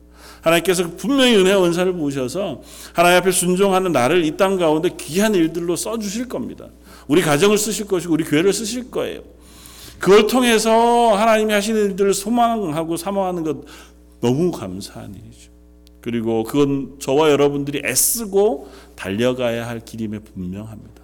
하나님께서 0.42 0.96
분명히 0.96 1.36
은혜와 1.36 1.66
은사를 1.66 1.92
부으셔서 1.94 2.62
하나님 2.94 3.18
앞에 3.20 3.32
순종하는 3.32 3.92
나를 3.92 4.26
이 4.26 4.36
땅 4.38 4.58
가운데 4.58 4.90
귀한 4.98 5.36
일들로 5.36 5.76
써 5.76 5.98
주실 6.00 6.28
겁니다. 6.28 6.68
우리 7.08 7.22
가정을 7.22 7.58
쓰실 7.58 7.88
것이고 7.88 8.14
우리 8.14 8.24
교회를 8.24 8.52
쓰실 8.54 8.90
거예요. 8.92 9.22
그걸 10.00 10.28
통해서 10.28 11.14
하나님이 11.16 11.54
하시는 11.54 11.80
일들을 11.92 12.14
소망하고 12.14 12.98
사모하는 12.98 13.44
것 13.44 13.58
너무 14.22 14.52
감사한 14.52 15.14
일이죠. 15.16 15.52
그리고 16.02 16.44
그건 16.44 16.96
저와 17.00 17.30
여러분들이 17.32 17.82
애쓰고 17.86 18.70
달려가야 18.96 19.66
할 19.68 19.80
길임에 19.80 20.20
분명합니다. 20.20 21.02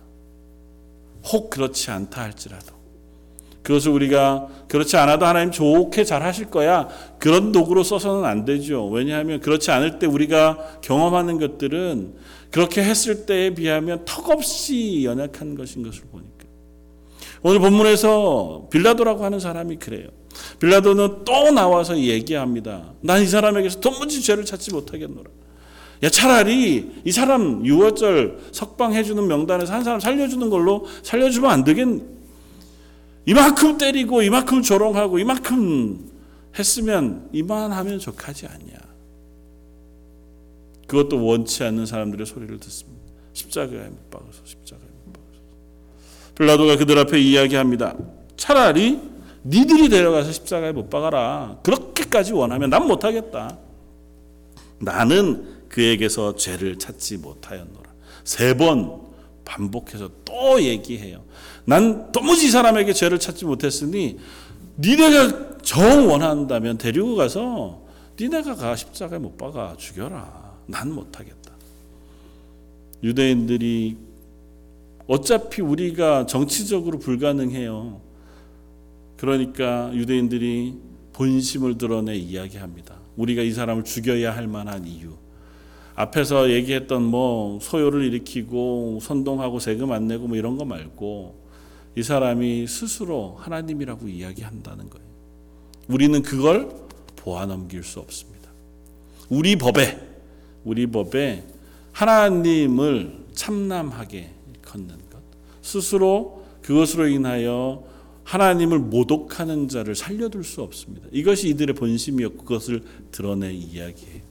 혹 1.31 1.49
그렇지 1.49 1.91
않다 1.91 2.21
할지라도 2.23 2.73
그것을 3.63 3.91
우리가 3.91 4.47
그렇지 4.67 4.97
않아도 4.97 5.25
하나님 5.25 5.51
좋게 5.51 6.03
잘 6.03 6.23
하실 6.23 6.45
거야. 6.49 6.87
그런 7.19 7.51
도구로 7.51 7.83
써서는 7.83 8.25
안 8.25 8.45
되죠. 8.45 8.87
왜냐하면 8.87 9.39
그렇지 9.41 9.71
않을 9.71 9.99
때 9.99 10.07
우리가 10.07 10.79
경험하는 10.81 11.39
것들은 11.39 12.13
그렇게 12.51 12.81
했을 12.83 13.25
때에 13.25 13.53
비하면 13.53 14.05
턱없이 14.05 15.03
연약한 15.03 15.55
것인 15.55 15.83
것을 15.83 16.03
보니까. 16.11 16.29
오늘 17.41 17.59
본문에서 17.59 18.67
빌라도라고 18.71 19.23
하는 19.23 19.39
사람이 19.39 19.77
그래요. 19.77 20.07
빌라도는 20.59 21.25
또 21.25 21.51
나와서 21.51 21.97
얘기합니다. 21.97 22.93
난 23.01 23.21
이 23.21 23.25
사람에게서 23.27 23.79
도무지 23.81 24.21
죄를 24.21 24.45
찾지 24.45 24.71
못하겠노라. 24.73 25.29
야 26.01 26.09
차라리 26.09 26.91
이 27.03 27.11
사람 27.11 27.65
유월절 27.65 28.39
석방해주는 28.53 29.27
명단에서 29.27 29.73
한 29.73 29.83
사람 29.83 29.99
살려주는 29.99 30.49
걸로 30.49 30.85
살려주면 31.03 31.51
안 31.51 31.63
되겠? 31.65 31.85
이만큼 33.25 33.77
때리고 33.77 34.21
이만큼 34.21 34.61
조롱하고 34.61 35.19
이만큼 35.19 36.09
했으면 36.57 37.29
이만하면 37.31 37.99
족하지 37.99 38.47
않냐. 38.47 38.77
그것도 40.87 41.23
원치 41.23 41.63
않는 41.63 41.85
사람들의 41.85 42.25
소리를 42.25 42.59
듣습니다. 42.59 42.99
십자가에 43.33 43.89
못 43.89 44.09
박아서 44.09 44.41
십자가에 44.43 44.87
못 45.05 45.13
박아서. 45.13 45.41
빌라도가 46.35 46.77
그들 46.77 46.97
앞에 46.97 47.19
이야기합니다. 47.19 47.95
차라리 48.37 48.99
니들이 49.45 49.89
데려가서 49.89 50.31
십자가에 50.31 50.71
못 50.71 50.89
박아라. 50.89 51.59
그렇게까지 51.63 52.33
원하면 52.33 52.69
난 52.71 52.87
못하겠다. 52.87 53.57
나는 54.79 55.59
그에게서 55.69 56.35
죄를 56.35 56.79
찾지 56.79 57.17
못하였노라. 57.17 57.89
세 58.23 58.55
번 58.55 59.07
반복해서 59.45 60.09
또 60.25 60.61
얘기해요. 60.61 61.23
난 61.69 62.11
도무지 62.11 62.47
이 62.47 62.49
사람에게 62.49 62.93
죄를 62.93 63.19
찾지 63.19 63.45
못했으니 63.45 64.17
니네가 64.79 65.59
정 65.61 66.09
원한다면 66.09 66.79
데리고 66.79 67.15
가서 67.15 67.83
니네가 68.19 68.55
가 68.55 68.75
십자가에 68.75 69.19
못 69.19 69.37
박아 69.37 69.75
죽여라. 69.77 70.49
난 70.65 70.91
못하겠다. 70.91 71.51
유대인들이 73.03 73.97
어차피 75.05 75.61
우리가 75.61 76.25
정치적으로 76.25 76.97
불가능해요. 76.97 78.01
그러니까 79.17 79.91
유대인들이 79.93 80.75
본심을 81.13 81.77
드러내 81.77 82.15
이야기합니다. 82.15 82.95
우리가 83.15 83.43
이 83.43 83.51
사람을 83.51 83.83
죽여야 83.83 84.35
할 84.35 84.47
만한 84.47 84.87
이유. 84.87 85.13
앞에서 85.93 86.49
얘기했던 86.49 87.03
뭐 87.03 87.59
소요를 87.61 88.05
일으키고 88.05 88.97
선동하고 89.03 89.59
세금 89.59 89.91
안 89.91 90.07
내고 90.07 90.27
뭐 90.27 90.35
이런 90.35 90.57
거 90.57 90.65
말고 90.65 91.38
이 91.99 92.03
사람이 92.03 92.65
스스로 92.65 93.35
하나님이라고 93.39 94.07
이야기한다는 94.07 94.89
거예요. 94.89 95.05
우리는 95.89 96.21
그걸 96.21 96.71
보아 97.17 97.45
넘길 97.45 97.83
수 97.83 97.99
없습니다. 97.99 98.49
우리 99.27 99.57
법에 99.57 99.99
우리 100.63 100.87
법에 100.87 101.43
하나님을 101.91 103.25
참남하게 103.33 104.29
걷는 104.61 104.87
것, 104.87 105.21
스스로 105.61 106.45
그것으로 106.61 107.09
인하여 107.09 107.83
하나님을 108.23 108.79
모독하는 108.79 109.67
자를 109.67 109.93
살려둘 109.93 110.45
수 110.45 110.61
없습니다. 110.61 111.05
이것이 111.11 111.49
이들의 111.49 111.75
본심이었고 111.75 112.45
그것을 112.45 112.81
드러내 113.11 113.51
이야기해요. 113.51 114.21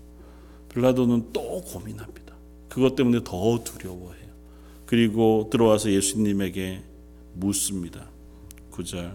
빌라도는 0.72 1.34
또 1.34 1.60
고민합니다. 1.60 2.32
그것 2.70 2.96
때문에 2.96 3.20
더 3.24 3.62
두려워해요. 3.62 4.28
그리고 4.86 5.50
들어와서 5.50 5.90
예수님에게 5.90 6.87
묻습니다. 7.38 8.08
9절. 8.72 9.12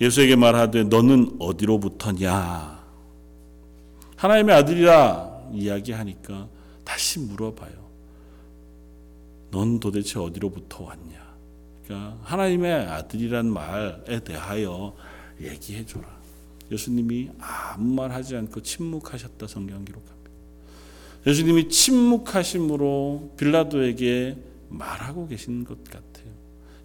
예수에게 0.00 0.36
말하되 0.36 0.84
너는 0.84 1.36
어디로부터냐? 1.38 2.84
하나님의 4.16 4.54
아들이라 4.56 5.50
이야기하니까 5.52 6.48
다시 6.84 7.18
물어봐요. 7.20 7.86
넌 9.50 9.80
도대체 9.80 10.18
어디로부터 10.18 10.84
왔냐? 10.84 11.26
그러니까 11.84 12.18
하나님의 12.22 12.86
아들이란 12.86 13.46
말에 13.46 14.20
대하여 14.20 14.96
얘기해 15.40 15.86
줘라. 15.86 16.16
예수님이 16.70 17.30
아무 17.38 17.94
말 17.94 18.10
하지 18.10 18.36
않고 18.36 18.62
침묵하셨다 18.62 19.46
성경 19.46 19.84
기록합니다. 19.84 20.30
예수님이 21.26 21.68
침묵하심으로 21.68 23.34
빌라도에게 23.36 24.36
말하고 24.68 25.28
계신 25.28 25.64
것 25.64 25.82
같아요. 25.84 26.15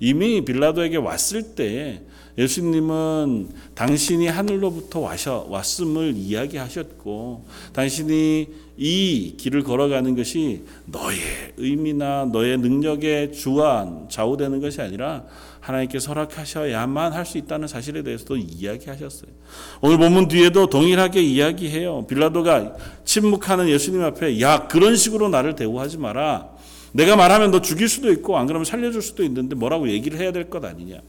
이미 0.02 0.44
빌라도에게 0.44 0.98
왔을 0.98 1.56
때 1.56 2.02
예수님은 2.38 3.50
당신이 3.76 4.28
하늘로부터 4.28 5.00
와셔, 5.02 5.46
왔음을 5.50 6.14
이야기하셨고 6.16 7.46
당신이 7.74 8.48
이 8.78 9.36
길을 9.38 9.64
걸어가는 9.64 10.16
것이 10.16 10.64
너의 10.86 11.20
의미나 11.58 12.26
너의 12.32 12.58
능력에 12.58 13.32
주한 13.32 14.08
좌우되는 14.10 14.60
것이 14.60 14.82
아니라 14.82 15.26
하나님께서 15.60 16.14
허락하셔야만 16.14 17.14
할 17.14 17.26
수 17.26 17.38
있다는 17.38 17.68
사실에 17.68 18.02
대해서도 18.02 18.38
이야기하셨어요. 18.38 19.30
오늘 19.82 20.00
본문 20.00 20.28
뒤에도 20.30 20.66
동일하게 20.68 21.22
이야기해요. 21.22 22.08
빌라도가 22.08 22.76
침묵하는 23.06 23.70
예수님 23.70 24.02
앞에 24.02 24.42
야 24.42 24.68
그런 24.68 24.96
식으로 24.96 25.30
나를 25.30 25.54
대우하지 25.56 26.00
마라. 26.00 26.50
내가 26.94 27.16
말하면 27.16 27.52
너 27.52 27.62
죽일 27.62 27.88
수도 27.88 28.12
있고 28.12 28.38
안 28.38 28.48
그러면 28.48 28.66
살려줄 28.66 29.02
수도 29.02 29.24
있는데 29.24 29.56
뭐라고 29.56 29.90
얘기를 29.90 30.20
해야 30.20 30.32
될 30.32 30.50
것 30.50 30.64
아니냐. 30.66 31.00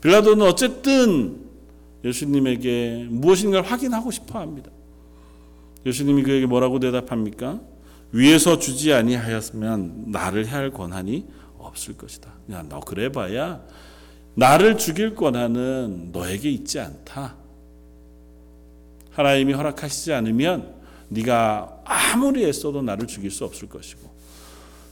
빌라도는 0.00 0.46
어쨌든 0.46 1.40
예수님에게 2.04 3.06
무엇인가를 3.08 3.70
확인하고 3.70 4.10
싶어 4.10 4.40
합니다. 4.40 4.70
예수님이 5.86 6.22
그에게 6.22 6.46
뭐라고 6.46 6.80
대답합니까? 6.80 7.60
위에서 8.12 8.58
주지 8.58 8.92
아니하였으면 8.92 10.06
나를 10.08 10.46
해할 10.46 10.70
권한이 10.70 11.26
없을 11.58 11.96
것이다. 11.96 12.30
야, 12.50 12.64
너 12.68 12.80
그래봐야 12.80 13.62
나를 14.34 14.76
죽일 14.76 15.14
권한은 15.14 16.10
너에게 16.12 16.50
있지 16.50 16.78
않다. 16.80 17.36
하나님이 19.12 19.52
허락하시지 19.52 20.12
않으면 20.12 20.74
네가 21.08 21.82
아무리 21.84 22.44
애써도 22.44 22.82
나를 22.82 23.06
죽일 23.06 23.30
수 23.30 23.44
없을 23.44 23.68
것이고 23.68 24.10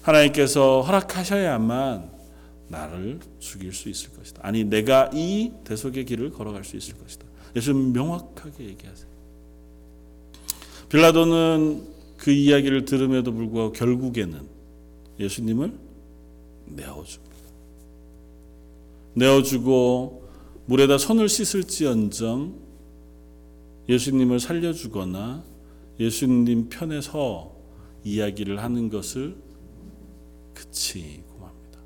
하나님께서 0.03 0.83
허락하셔야만 0.83 2.11
나를 2.69 3.21
죽일 3.39 3.73
수 3.73 3.89
있을 3.89 4.11
것이다. 4.13 4.41
아니 4.45 4.65
내가 4.65 5.11
이 5.13 5.53
대속의 5.65 6.05
길을 6.05 6.31
걸어갈 6.31 6.65
수 6.65 6.77
있을 6.77 6.97
것이다. 6.99 7.27
예수님 7.57 7.93
명확하게 7.93 8.65
얘기하세요. 8.65 9.11
빌라도는 10.89 11.85
그 12.17 12.31
이야기를 12.31 12.85
들음에도 12.85 13.33
불구하고 13.33 13.73
결국에는 13.73 14.41
예수님을 15.19 15.73
내어줍니다. 16.67 17.31
내어주고 19.15 20.29
물에다 20.67 20.99
손을 20.99 21.29
씻을지언정 21.29 22.55
예수님을 23.89 24.39
살려주거나 24.39 25.43
예수님 25.99 26.69
편에 26.69 27.01
서 27.01 27.57
이야기를 28.05 28.63
하는 28.63 28.89
것을 28.89 29.37
그치고 30.61 31.39
맙니다. 31.41 31.79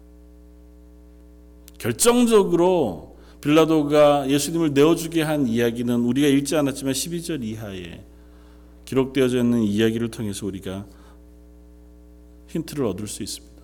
결정적으로 1.78 3.16
빌라도가 3.40 4.28
예수님을 4.28 4.72
내어주게 4.72 5.22
한 5.22 5.46
이야기는 5.46 5.94
우리가 6.00 6.26
읽지 6.26 6.56
않았지만 6.56 6.92
12절 6.92 7.44
이하에 7.44 8.00
기록되어져 8.84 9.38
있는 9.38 9.62
이야기를 9.62 10.10
통해서 10.10 10.46
우리가 10.46 10.86
힌트를 12.48 12.86
얻을 12.86 13.06
수 13.06 13.22
있습니다. 13.22 13.54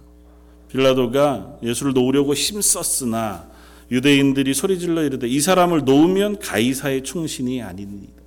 빌라도가 0.68 1.58
예수를 1.62 1.92
놓으려고 1.92 2.34
힘썼으나 2.34 3.50
유대인들이 3.90 4.54
소리질러 4.54 5.02
이르되 5.02 5.26
이 5.26 5.40
사람을 5.40 5.84
놓으면 5.84 6.38
가이사의 6.38 7.02
충신이 7.02 7.60
아닙니다. 7.62 8.22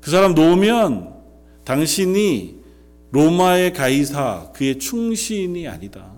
그 0.00 0.10
사람 0.10 0.34
놓으면 0.34 1.14
당신이 1.64 2.55
로마의 3.16 3.72
가이사 3.72 4.50
그의 4.52 4.78
충신이 4.78 5.66
아니다. 5.66 6.12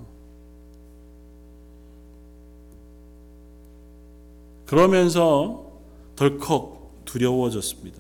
그러면서 4.67 5.79
덜컥 6.17 7.05
두려워졌습니다. 7.05 7.97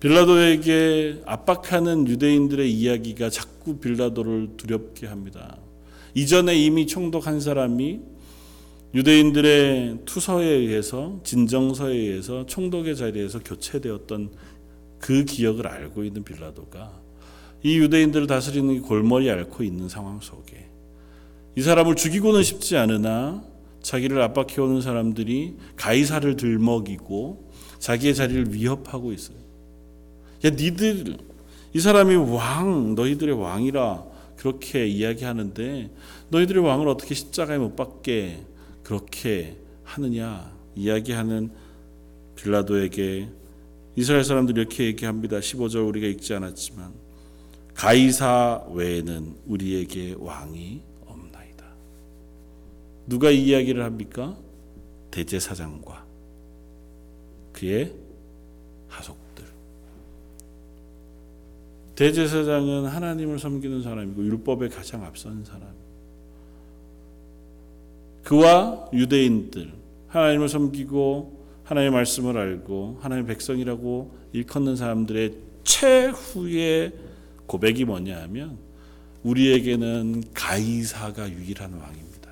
빌라도에게 0.00 1.20
압박하는 1.26 2.08
유대인들의 2.08 2.72
이야기가 2.72 3.28
자꾸 3.28 3.76
빌라도를 3.76 4.56
두렵게 4.56 5.06
합니다. 5.06 5.58
이전에 6.14 6.56
이미 6.56 6.86
총독 6.86 7.26
한 7.26 7.38
사람이 7.38 8.00
유대인들의 8.94 9.98
투서에 10.06 10.46
의해서 10.46 11.20
진정서에 11.22 11.94
의해서 11.94 12.46
총독의 12.46 12.96
자리에서 12.96 13.40
교체되었던 13.40 14.30
그 15.02 15.24
기억을 15.24 15.66
알고 15.66 16.04
있는 16.04 16.22
빌라도가 16.22 16.92
이 17.64 17.76
유대인들을 17.76 18.28
다스리는 18.28 18.82
골머리 18.82 19.28
앓고 19.28 19.64
있는 19.64 19.88
상황 19.88 20.20
속에 20.20 20.70
이 21.56 21.60
사람을 21.60 21.96
죽이고는 21.96 22.44
싶지 22.44 22.76
않으나 22.76 23.42
자기를 23.82 24.22
압박해오는 24.22 24.80
사람들이 24.80 25.56
가이사를 25.74 26.36
들먹이고 26.36 27.50
자기의 27.80 28.14
자리를 28.14 28.54
위협하고 28.54 29.12
있어요. 29.12 29.36
야, 30.44 30.50
니들 30.50 31.18
이 31.74 31.80
사람이 31.80 32.14
왕, 32.14 32.94
너희들의 32.94 33.34
왕이라 33.34 34.04
그렇게 34.36 34.86
이야기하는데 34.86 35.90
너희들의 36.28 36.62
왕을 36.62 36.86
어떻게 36.86 37.16
십자가에 37.16 37.58
못 37.58 37.74
박게 37.74 38.44
그렇게 38.84 39.56
하느냐 39.82 40.52
이야기하는 40.76 41.50
빌라도에게 42.36 43.41
이스라엘 43.96 44.24
사람들이 44.24 44.60
이렇게 44.60 44.84
얘기합니다. 44.84 45.38
15절 45.38 45.86
우리가 45.88 46.06
읽지 46.06 46.34
않았지만 46.34 46.92
가이사 47.74 48.64
외에는 48.70 49.36
우리에게 49.46 50.16
왕이 50.18 50.82
없나이다. 51.06 51.64
누가 53.06 53.30
이 53.30 53.44
이야기를 53.44 53.84
합니까? 53.84 54.36
대제사장과 55.10 56.06
그의 57.52 57.92
하속들. 58.88 59.44
대제사장은 61.94 62.86
하나님을 62.86 63.38
섬기는 63.38 63.82
사람이고 63.82 64.24
율법에 64.24 64.68
가장 64.68 65.04
앞선 65.04 65.44
사람. 65.44 65.68
그와 68.24 68.88
유대인들 68.92 69.72
하나님을 70.08 70.48
섬기고 70.48 71.41
하나님의 71.64 71.92
말씀을 71.92 72.36
알고 72.36 72.98
하나님의 73.00 73.28
백성이라고 73.28 74.16
일컫는 74.32 74.76
사람들의 74.76 75.34
최후의 75.64 76.92
고백이 77.46 77.84
뭐냐 77.84 78.20
하면 78.22 78.58
우리에게는 79.22 80.24
가이사가 80.34 81.30
유일한 81.30 81.72
왕입니다. 81.72 82.30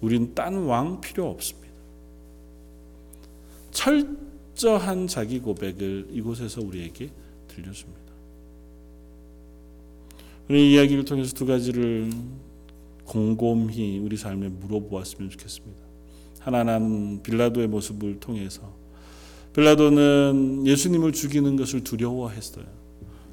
우린 0.00 0.34
딴 0.34 0.66
왕 0.66 1.00
필요 1.00 1.28
없습니다. 1.28 1.68
철저한 3.70 5.06
자기 5.06 5.40
고백을 5.40 6.08
이곳에서 6.10 6.60
우리에게 6.60 7.10
들려줍니다. 7.48 8.00
우리 10.48 10.72
이야기를 10.72 11.04
통해서 11.04 11.34
두 11.34 11.46
가지를 11.46 12.10
곰곰이 13.04 13.98
우리 13.98 14.16
삶에 14.16 14.48
물어보았으면 14.48 15.30
좋겠습니다. 15.30 15.89
하나는 16.40 17.22
빌라도의 17.22 17.68
모습을 17.68 18.18
통해서 18.18 18.74
빌라도는 19.54 20.66
예수님을 20.66 21.12
죽이는 21.12 21.56
것을 21.56 21.84
두려워했어요. 21.84 22.64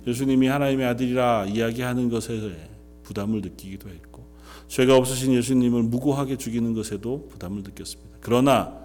예수님이 0.06 0.48
하나님의 0.48 0.86
아들이라 0.88 1.46
이야기하는 1.46 2.10
것에 2.10 2.70
부담을 3.04 3.42
느끼기도 3.42 3.90
했고 3.90 4.26
죄가 4.68 4.98
없으신 4.98 5.34
예수님을 5.34 5.84
무고하게 5.84 6.38
죽이는 6.38 6.74
것에도 6.74 7.28
부담을 7.30 7.64
느꼈습니다. 7.64 8.18
그러나 8.22 8.78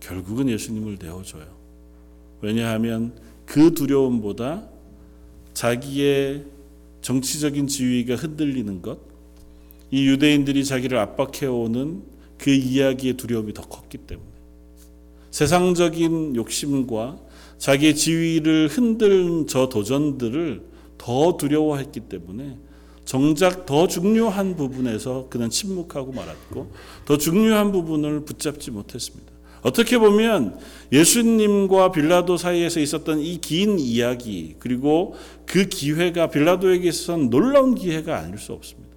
결국은 0.00 0.48
예수님을 0.48 0.98
내어줘요. 1.00 1.46
왜냐하면 2.42 3.12
그 3.44 3.74
두려움보다 3.74 4.68
자기의 5.54 6.44
정치적인 7.02 7.66
지위가 7.66 8.16
흔들리는 8.16 8.82
것, 8.82 8.98
이 9.90 10.06
유대인들이 10.06 10.64
자기를 10.64 10.98
압박해오는 10.98 12.02
그 12.40 12.50
이야기의 12.50 13.14
두려움이 13.14 13.52
더 13.52 13.62
컸기 13.62 13.98
때문에 13.98 14.28
세상적인 15.30 16.36
욕심과 16.36 17.18
자기의 17.58 17.94
지위를 17.94 18.68
흔든 18.68 19.46
저 19.46 19.68
도전들을 19.68 20.62
더 20.96 21.36
두려워했기 21.36 22.00
때문에 22.00 22.56
정작 23.04 23.66
더 23.66 23.86
중요한 23.86 24.56
부분에서 24.56 25.26
그는 25.28 25.50
침묵하고 25.50 26.12
말았고 26.12 26.72
더 27.04 27.18
중요한 27.18 27.72
부분을 27.72 28.24
붙잡지 28.24 28.70
못했습니다. 28.70 29.30
어떻게 29.62 29.98
보면 29.98 30.58
예수님과 30.90 31.92
빌라도 31.92 32.38
사이에서 32.38 32.80
있었던 32.80 33.20
이 33.20 33.38
긴 33.38 33.78
이야기 33.78 34.56
그리고 34.58 35.14
그 35.44 35.66
기회가 35.68 36.30
빌라도에게 36.30 36.88
있어서는 36.88 37.28
놀라운 37.28 37.74
기회가 37.74 38.18
아닐 38.18 38.38
수 38.38 38.52
없습니다. 38.54 38.89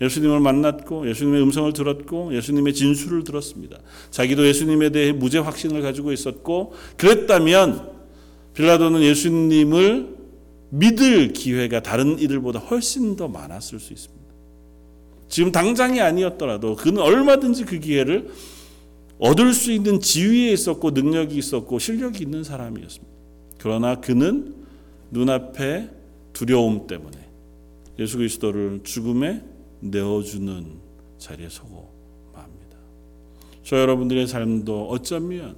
예수님을 0.00 0.40
만났고 0.40 1.08
예수님의 1.08 1.42
음성을 1.42 1.72
들었고 1.72 2.34
예수님의 2.34 2.74
진술을 2.74 3.24
들었습니다. 3.24 3.78
자기도 4.10 4.46
예수님에 4.46 4.90
대해 4.90 5.12
무죄 5.12 5.38
확신을 5.38 5.82
가지고 5.82 6.12
있었고 6.12 6.72
그랬다면 6.96 7.90
빌라도는 8.54 9.02
예수님을 9.02 10.20
믿을 10.70 11.32
기회가 11.32 11.80
다른 11.82 12.18
이들보다 12.18 12.60
훨씬 12.60 13.16
더 13.16 13.28
많았을 13.28 13.78
수 13.78 13.92
있습니다. 13.92 14.20
지금 15.28 15.52
당장이 15.52 16.00
아니었더라도 16.00 16.76
그는 16.76 17.02
얼마든지 17.02 17.64
그 17.64 17.78
기회를 17.78 18.30
얻을 19.18 19.52
수 19.52 19.70
있는 19.70 20.00
지위에 20.00 20.50
있었고 20.52 20.92
능력이 20.92 21.36
있었고 21.36 21.78
실력이 21.78 22.22
있는 22.24 22.42
사람이었습니다. 22.42 23.12
그러나 23.58 24.00
그는 24.00 24.54
눈앞에 25.10 25.90
두려움 26.32 26.86
때문에 26.86 27.18
예수 27.98 28.16
그리스도를 28.16 28.80
죽음에 28.82 29.42
내어주는 29.80 30.66
자리에 31.18 31.48
서고 31.48 31.92
맙니다. 32.32 32.76
저 33.62 33.78
여러분들의 33.78 34.26
삶도 34.26 34.88
어쩌면 34.88 35.56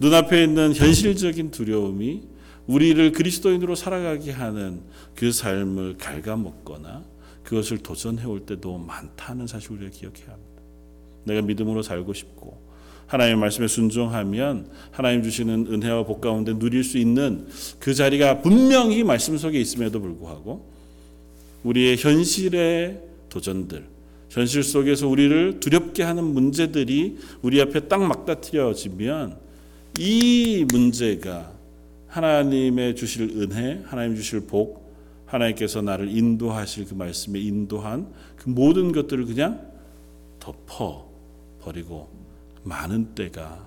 눈앞에 0.00 0.44
있는 0.44 0.74
현실적인 0.74 1.50
두려움이 1.50 2.22
우리를 2.66 3.12
그리스도인으로 3.12 3.74
살아가게 3.74 4.30
하는 4.30 4.82
그 5.14 5.32
삶을 5.32 5.96
갉아먹거나 5.98 7.04
그것을 7.42 7.78
도전해 7.78 8.26
올 8.26 8.40
때도 8.40 8.76
많다는 8.76 9.46
사실 9.46 9.72
우리가 9.72 9.90
기억해야 9.90 10.26
합니다. 10.26 10.62
내가 11.24 11.42
믿음으로 11.42 11.82
살고 11.82 12.12
싶고 12.12 12.68
하나님의 13.06 13.40
말씀에 13.40 13.66
순종하면 13.68 14.70
하나님 14.90 15.22
주시는 15.22 15.68
은혜와 15.72 16.04
복 16.04 16.20
가운데 16.20 16.58
누릴 16.58 16.84
수 16.84 16.98
있는 16.98 17.48
그 17.78 17.94
자리가 17.94 18.42
분명히 18.42 19.02
말씀 19.02 19.36
속에 19.38 19.58
있음에도 19.58 20.00
불구하고 20.00 20.70
우리의 21.64 21.96
현실의 21.96 23.07
도전들, 23.28 23.86
현실 24.30 24.62
속에서 24.62 25.08
우리를 25.08 25.60
두렵게 25.60 26.02
하는 26.02 26.24
문제들이 26.24 27.18
우리 27.42 27.60
앞에 27.60 27.88
딱 27.88 28.02
막다트려지면 28.02 29.38
이 29.98 30.66
문제가 30.70 31.52
하나님의 32.08 32.96
주실 32.96 33.30
은혜, 33.40 33.82
하나님 33.86 34.16
주실 34.16 34.40
복, 34.40 34.88
하나님께서 35.26 35.82
나를 35.82 36.08
인도하실 36.16 36.86
그 36.86 36.94
말씀에 36.94 37.38
인도한 37.38 38.12
그 38.36 38.48
모든 38.48 38.92
것들을 38.92 39.26
그냥 39.26 39.70
덮어 40.40 41.08
버리고 41.60 42.08
많은 42.64 43.14
때가 43.14 43.66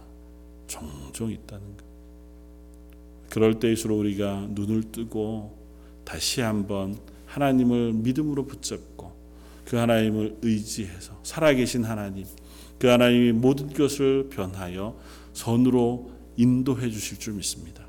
종종 0.68 1.32
있다는 1.32 1.78
것. 1.78 1.84
그럴 3.30 3.59
때일수록 3.59 3.99
우리가 3.99 4.47
눈을 4.49 4.91
뜨고 4.91 5.57
다시 6.03 6.41
한번 6.41 6.97
하나님을 7.28 7.93
믿음으로 7.93 8.45
붙잡고 8.45 8.90
그 9.66 9.78
하나님을 9.78 10.38
의지해서 10.41 11.20
살아계신 11.24 11.84
하나님, 11.84 12.26
그 12.80 12.88
하나님이 12.88 13.32
모든 13.32 13.72
것을 13.74 14.30
변하여 14.30 14.97
선으로 15.34 16.12
인도해 16.38 16.89
주실 16.89 17.20
줄 17.20 17.34
믿습니다. 17.34 17.86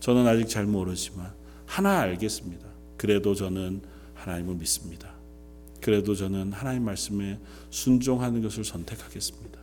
저는 0.00 0.26
아직 0.26 0.48
잘 0.48 0.66
모르지만 0.66 1.32
하나 1.66 2.00
알겠습니다. 2.00 2.66
그래도 2.96 3.34
저는 3.34 3.82
하나님을 4.14 4.56
믿습니다. 4.56 5.14
그래도 5.80 6.14
저는 6.14 6.52
하나님 6.52 6.84
말씀에 6.84 7.38
순종하는 7.70 8.42
것을 8.42 8.64
선택하겠습니다. 8.64 9.60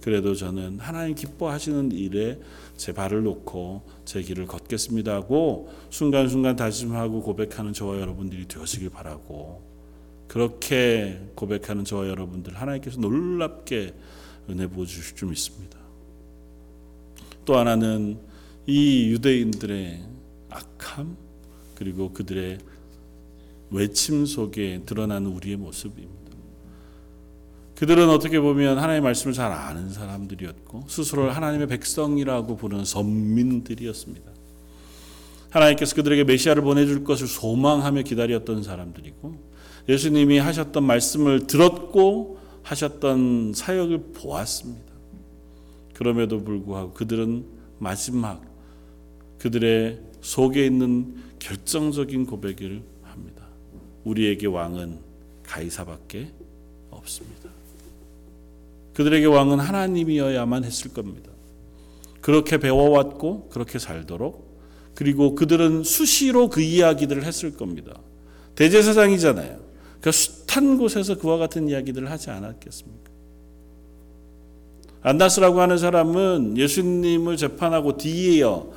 그래도 0.00 0.36
저는 0.36 0.78
하나님 0.78 1.16
기뻐하시는 1.16 1.90
일에 1.90 2.38
제 2.76 2.92
발을 2.92 3.24
놓고 3.24 3.82
제 4.04 4.22
길을 4.22 4.46
걷겠습니다 4.46 5.12
하고 5.12 5.68
순간순간 5.90 6.54
다짐하고 6.54 7.22
고백하는 7.22 7.72
저와 7.72 8.00
여러분들이 8.00 8.46
되시길 8.46 8.90
바라고 8.90 9.65
그렇게 10.36 11.18
고백하는 11.34 11.86
저와 11.86 12.08
여러분들 12.08 12.56
하나님께서 12.60 13.00
놀랍게 13.00 13.94
은혜 14.50 14.66
부어 14.66 14.84
주실 14.84 15.16
줄 15.16 15.30
믿습니다. 15.30 15.78
또 17.46 17.56
하나는 17.56 18.18
이 18.66 19.08
유대인들의 19.12 20.04
악함 20.50 21.16
그리고 21.74 22.12
그들의 22.12 22.58
외침 23.70 24.26
속에 24.26 24.82
드러나는 24.84 25.30
우리의 25.30 25.56
모습입니다. 25.56 26.36
그들은 27.76 28.10
어떻게 28.10 28.38
보면 28.38 28.76
하나님의 28.76 29.00
말씀을 29.00 29.32
잘 29.32 29.50
아는 29.50 29.88
사람들이었고 29.88 30.84
스스로를 30.86 31.34
하나님의 31.34 31.66
백성이라고 31.66 32.56
부르는 32.56 32.84
선민들이었습니다. 32.84 34.30
하나님께서 35.48 35.96
그들에게 35.96 36.24
메시아를 36.24 36.62
보내줄 36.62 37.04
것을 37.04 37.26
소망하며 37.26 38.02
기다렸던 38.02 38.62
사람들이고 38.64 39.45
예수님이 39.88 40.38
하셨던 40.38 40.82
말씀을 40.82 41.46
들었고 41.46 42.38
하셨던 42.62 43.52
사역을 43.54 44.12
보았습니다. 44.14 44.92
그럼에도 45.94 46.42
불구하고 46.42 46.92
그들은 46.92 47.44
마지막 47.78 48.42
그들의 49.38 50.00
속에 50.20 50.66
있는 50.66 51.16
결정적인 51.38 52.26
고백을 52.26 52.82
합니다. 53.02 53.46
우리에게 54.04 54.46
왕은 54.46 54.98
가이사밖에 55.44 56.32
없습니다. 56.90 57.50
그들에게 58.94 59.26
왕은 59.26 59.60
하나님이어야만 59.60 60.64
했을 60.64 60.92
겁니다. 60.92 61.30
그렇게 62.20 62.58
배워왔고 62.58 63.50
그렇게 63.50 63.78
살도록 63.78 64.46
그리고 64.94 65.34
그들은 65.34 65.84
수시로 65.84 66.48
그 66.48 66.60
이야기들을 66.60 67.22
했을 67.24 67.56
겁니다. 67.56 68.00
대제사장이잖아요. 68.56 69.65
그 70.00 70.12
숱한 70.12 70.78
곳에서 70.78 71.18
그와 71.18 71.38
같은 71.38 71.68
이야기들을 71.68 72.10
하지 72.10 72.30
않았겠습니까? 72.30 73.10
안나스라고 75.02 75.60
하는 75.60 75.78
사람은 75.78 76.58
예수님을 76.58 77.36
재판하고 77.36 77.96
뒤에요. 77.96 78.72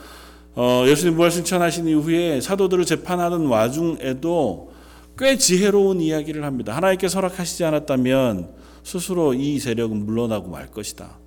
어, 0.55 0.83
예수님 0.85 1.15
부활 1.15 1.31
승천하신 1.31 1.87
이후에 1.87 2.41
사도들을 2.41 2.85
재판하는 2.85 3.47
와중에도 3.47 4.71
꽤 5.17 5.37
지혜로운 5.37 6.01
이야기를 6.01 6.43
합니다. 6.43 6.75
하나님께 6.75 7.07
허락하시지 7.07 7.63
않았다면 7.63 8.49
스스로 8.83 9.33
이 9.33 9.59
세력은 9.59 10.05
물러나고 10.05 10.49
말 10.49 10.69
것이다. 10.71 11.17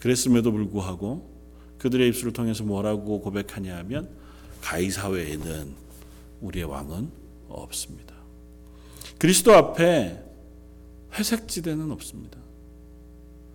그랬음에도 0.00 0.52
불구하고 0.52 1.28
그들의 1.78 2.08
입술을 2.08 2.32
통해서 2.32 2.64
뭐라고 2.64 3.20
고백하냐 3.20 3.76
하면 3.78 4.08
가이사 4.62 5.08
외에는 5.08 5.74
우리의 6.40 6.64
왕은 6.64 7.17
없습니다. 7.54 8.14
그리스도 9.18 9.54
앞에 9.54 10.22
회색지대는 11.14 11.90
없습니다. 11.90 12.38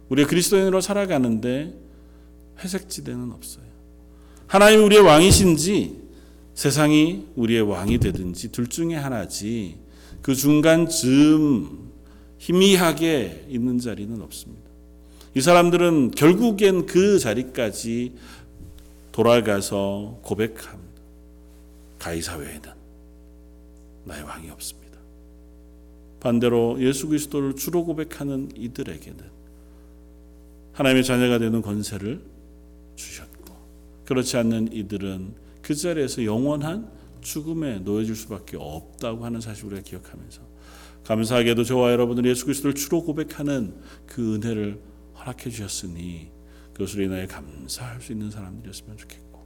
우리가 0.10 0.28
그리스도인으로 0.30 0.82
살아가는데 0.82 1.74
회색지대는 2.60 3.32
없어요. 3.32 3.66
하나님이 4.48 4.84
우리의 4.84 5.02
왕이신지 5.02 6.04
세상이 6.54 7.28
우리의 7.36 7.62
왕이 7.62 7.98
되든지 8.00 8.50
둘 8.50 8.68
중에 8.68 8.96
하나지 8.96 9.80
그 10.22 10.36
중간 10.36 10.88
즈음 10.88 11.92
희미하게 12.38 13.48
있는 13.50 13.80
자리는 13.80 14.22
없습니다. 14.22 14.70
이 15.36 15.42
사람들은 15.42 16.12
결국엔 16.12 16.86
그 16.86 17.18
자리까지 17.18 18.14
돌아가서 19.12 20.20
고백합니다. 20.22 21.02
가이사 21.98 22.36
외에는 22.36 22.83
나의 24.06 24.24
왕이 24.24 24.50
없습니다. 24.50 25.00
반대로 26.20 26.78
예수 26.80 27.08
그리스도를 27.08 27.56
주로 27.56 27.86
고백하는 27.86 28.50
이들에게는 28.56 29.44
하나님의 30.74 31.04
자녀가 31.04 31.38
되는 31.38 31.62
권세를 31.62 32.22
주셨고 32.96 33.56
그렇지 34.06 34.38
않는 34.38 34.72
이들은 34.72 35.36
그 35.62 35.76
자리에서 35.76 36.26
영원한 36.26 36.90
죽음에 37.22 37.80
놓여질 37.80 38.16
수밖에 38.16 38.58
없다고 38.60 39.26
하는 39.26 39.42
사실을 39.42 39.74
우리가 39.74 39.84
기억하면서 39.84 40.42
감사하게도 41.06 41.64
저와 41.64 41.92
여러분들이 41.92 42.30
예수 42.30 42.46
그리스도를 42.46 42.76
주로 42.76 43.04
고백하는 43.04 43.76
그 44.06 44.36
은혜를 44.36 44.80
허락해 45.18 45.50
주셨으니 45.50 46.32
그것으로 46.74 47.04
인하여 47.04 47.28
감사할 47.28 48.02
수 48.02 48.12
있는 48.12 48.32
사람들이었으면 48.32 48.98
좋겠고 48.98 49.44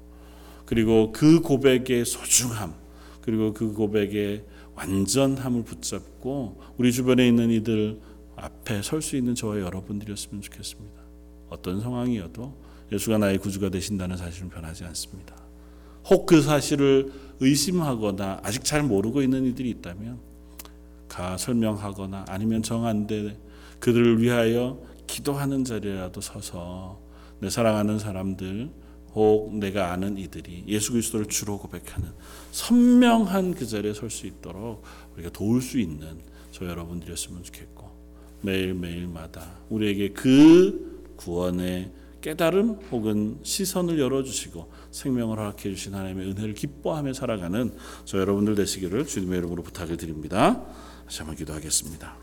그리고 0.66 1.12
그 1.12 1.42
고백의 1.42 2.06
소중함 2.06 2.76
그리고 3.28 3.52
그 3.52 3.74
고백의 3.74 4.46
완전함을 4.76 5.66
붙잡고 5.66 6.62
우리 6.78 6.94
주변에 6.94 7.28
있는 7.28 7.52
이들 7.52 8.00
앞에 8.38 8.82
설 8.82 9.02
수 9.02 9.18
있는 9.18 9.36
저와 9.36 9.60
여러분들이었으면 9.60 10.42
좋겠습니다. 10.42 11.02
어떤 11.50 11.82
상황이어도 11.82 12.56
예수가 12.90 13.18
나의 13.18 13.40
구주가 13.40 13.68
되신다는 13.68 14.16
사실은 14.16 14.48
변하지 14.48 14.86
않습니다. 14.86 15.36
혹 16.10 16.26
그 16.26 16.42
사실을 16.42 17.12
의심하거나 17.42 18.40
아직 18.44 18.64
잘 18.64 18.82
모르고 18.82 19.22
있는 19.22 19.44
이들이 19.48 19.72
있다면 19.72 20.20
가 21.10 21.36
설명하거나 21.36 22.28
아니면 22.30 22.64
정한데 22.64 23.38
그들을 23.80 24.22
위하여 24.22 24.80
기도하는 25.06 25.66
자리라도 25.66 26.22
서서 26.22 27.02
내 27.42 27.50
사랑하는 27.50 28.00
사람들 28.00 28.72
혹 29.16 29.54
내가 29.58 29.92
아는 29.92 30.18
이들이 30.18 30.64
예수 30.68 30.94
그리스도를 30.94 31.26
주로 31.26 31.58
고백하는 31.58 32.08
선명한 32.58 33.54
그 33.54 33.68
자리에 33.68 33.94
설 33.94 34.10
수 34.10 34.26
있도록 34.26 34.82
우리가 35.14 35.30
도울 35.30 35.62
수 35.62 35.80
있는 35.80 36.18
저 36.52 36.66
여러분들이었으면 36.66 37.44
좋겠고 37.44 37.88
매일매일마다 38.42 39.60
우리에게 39.70 40.10
그 40.10 41.14
구원의 41.18 41.92
깨달음 42.20 42.80
혹은 42.92 43.38
시선을 43.44 44.00
열어주시고 44.00 44.72
생명을 44.90 45.38
허락해 45.38 45.70
주신 45.70 45.94
하나님의 45.94 46.32
은혜를 46.32 46.56
기뻐하며 46.56 47.14
살아가는 47.14 47.76
저 48.06 48.18
여러분들 48.18 48.56
되시기를 48.56 49.06
주님의 49.06 49.38
이름으로 49.38 49.62
부탁을 49.62 49.96
드립니다. 49.98 50.66
다시 51.06 51.20
한번 51.20 51.36
기도하겠습니다. 51.36 52.18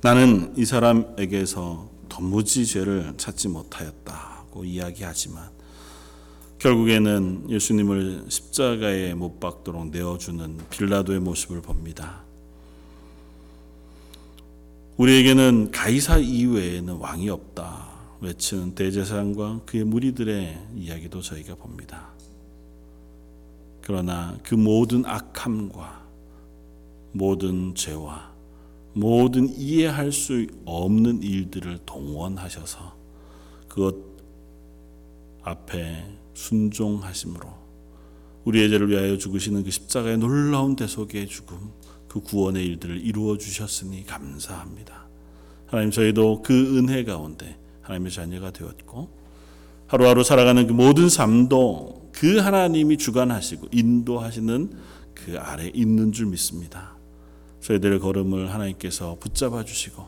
나는 0.00 0.54
이 0.56 0.64
사람에게서 0.64 1.90
도무지 2.08 2.66
죄를 2.66 3.14
찾지 3.16 3.48
못하였다고 3.48 4.64
이야기하지만 4.64 5.55
결국에는 6.58 7.50
예수님을 7.50 8.24
십자가에 8.28 9.14
못 9.14 9.38
박도록 9.40 9.90
내어주는 9.90 10.58
빌라도의 10.70 11.20
모습을 11.20 11.60
봅니다. 11.60 12.24
우리에게는 14.96 15.70
가이사 15.70 16.16
이외에는 16.18 16.94
왕이 16.96 17.28
없다 17.28 17.86
외치는 18.22 18.74
대제사장과 18.74 19.60
그의 19.66 19.84
무리들의 19.84 20.68
이야기도 20.74 21.20
저희가 21.20 21.54
봅니다. 21.56 22.08
그러나 23.82 24.36
그 24.42 24.54
모든 24.54 25.04
악함과 25.04 26.06
모든 27.12 27.74
죄와 27.74 28.34
모든 28.94 29.48
이해할 29.50 30.10
수 30.10 30.46
없는 30.64 31.22
일들을 31.22 31.80
동원하셔서 31.84 32.96
그것 33.68 33.94
앞에 35.42 36.15
순종하심으로 36.36 37.48
우리의 38.44 38.68
죄를 38.68 38.90
위하여 38.90 39.18
죽으시는 39.18 39.64
그 39.64 39.70
십자가의 39.70 40.18
놀라운 40.18 40.76
대속의 40.76 41.26
죽음 41.26 41.72
그 42.06 42.20
구원의 42.20 42.64
일들을 42.64 43.00
이루어 43.04 43.36
주셨으니 43.38 44.06
감사합니다. 44.06 45.06
하나님 45.66 45.90
저희도 45.90 46.42
그 46.42 46.78
은혜 46.78 47.02
가운데 47.02 47.58
하나님의 47.82 48.12
자녀가 48.12 48.52
되었고 48.52 49.10
하루하루 49.88 50.22
살아가는 50.22 50.66
그 50.66 50.72
모든 50.72 51.08
삶도 51.08 52.10
그 52.12 52.38
하나님이 52.38 52.98
주관하시고 52.98 53.68
인도하시는 53.72 54.72
그 55.14 55.38
아래 55.38 55.70
있는 55.74 56.12
줄 56.12 56.26
믿습니다. 56.26 56.96
저희들의 57.60 57.98
걸음을 57.98 58.52
하나님께서 58.52 59.16
붙잡아 59.18 59.64
주시고 59.64 60.04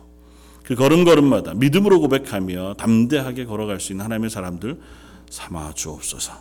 그 0.63 0.75
걸음걸음마다 0.75 1.55
믿음으로 1.55 2.01
고백하며 2.01 2.75
담대하게 2.75 3.47
걸어갈 3.47 3.81
수 3.81 3.93
있는 3.93 4.05
하나님의 4.05 4.31
사람들 4.31 4.79
삼아 5.31 5.75
주옵소서. 5.75 6.33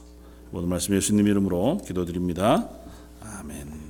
모든 0.52 0.70
말씀 0.70 0.96
예수님 0.96 1.28
이름으로 1.28 1.82
기도드립니다. 1.86 2.70
아멘. 3.22 3.87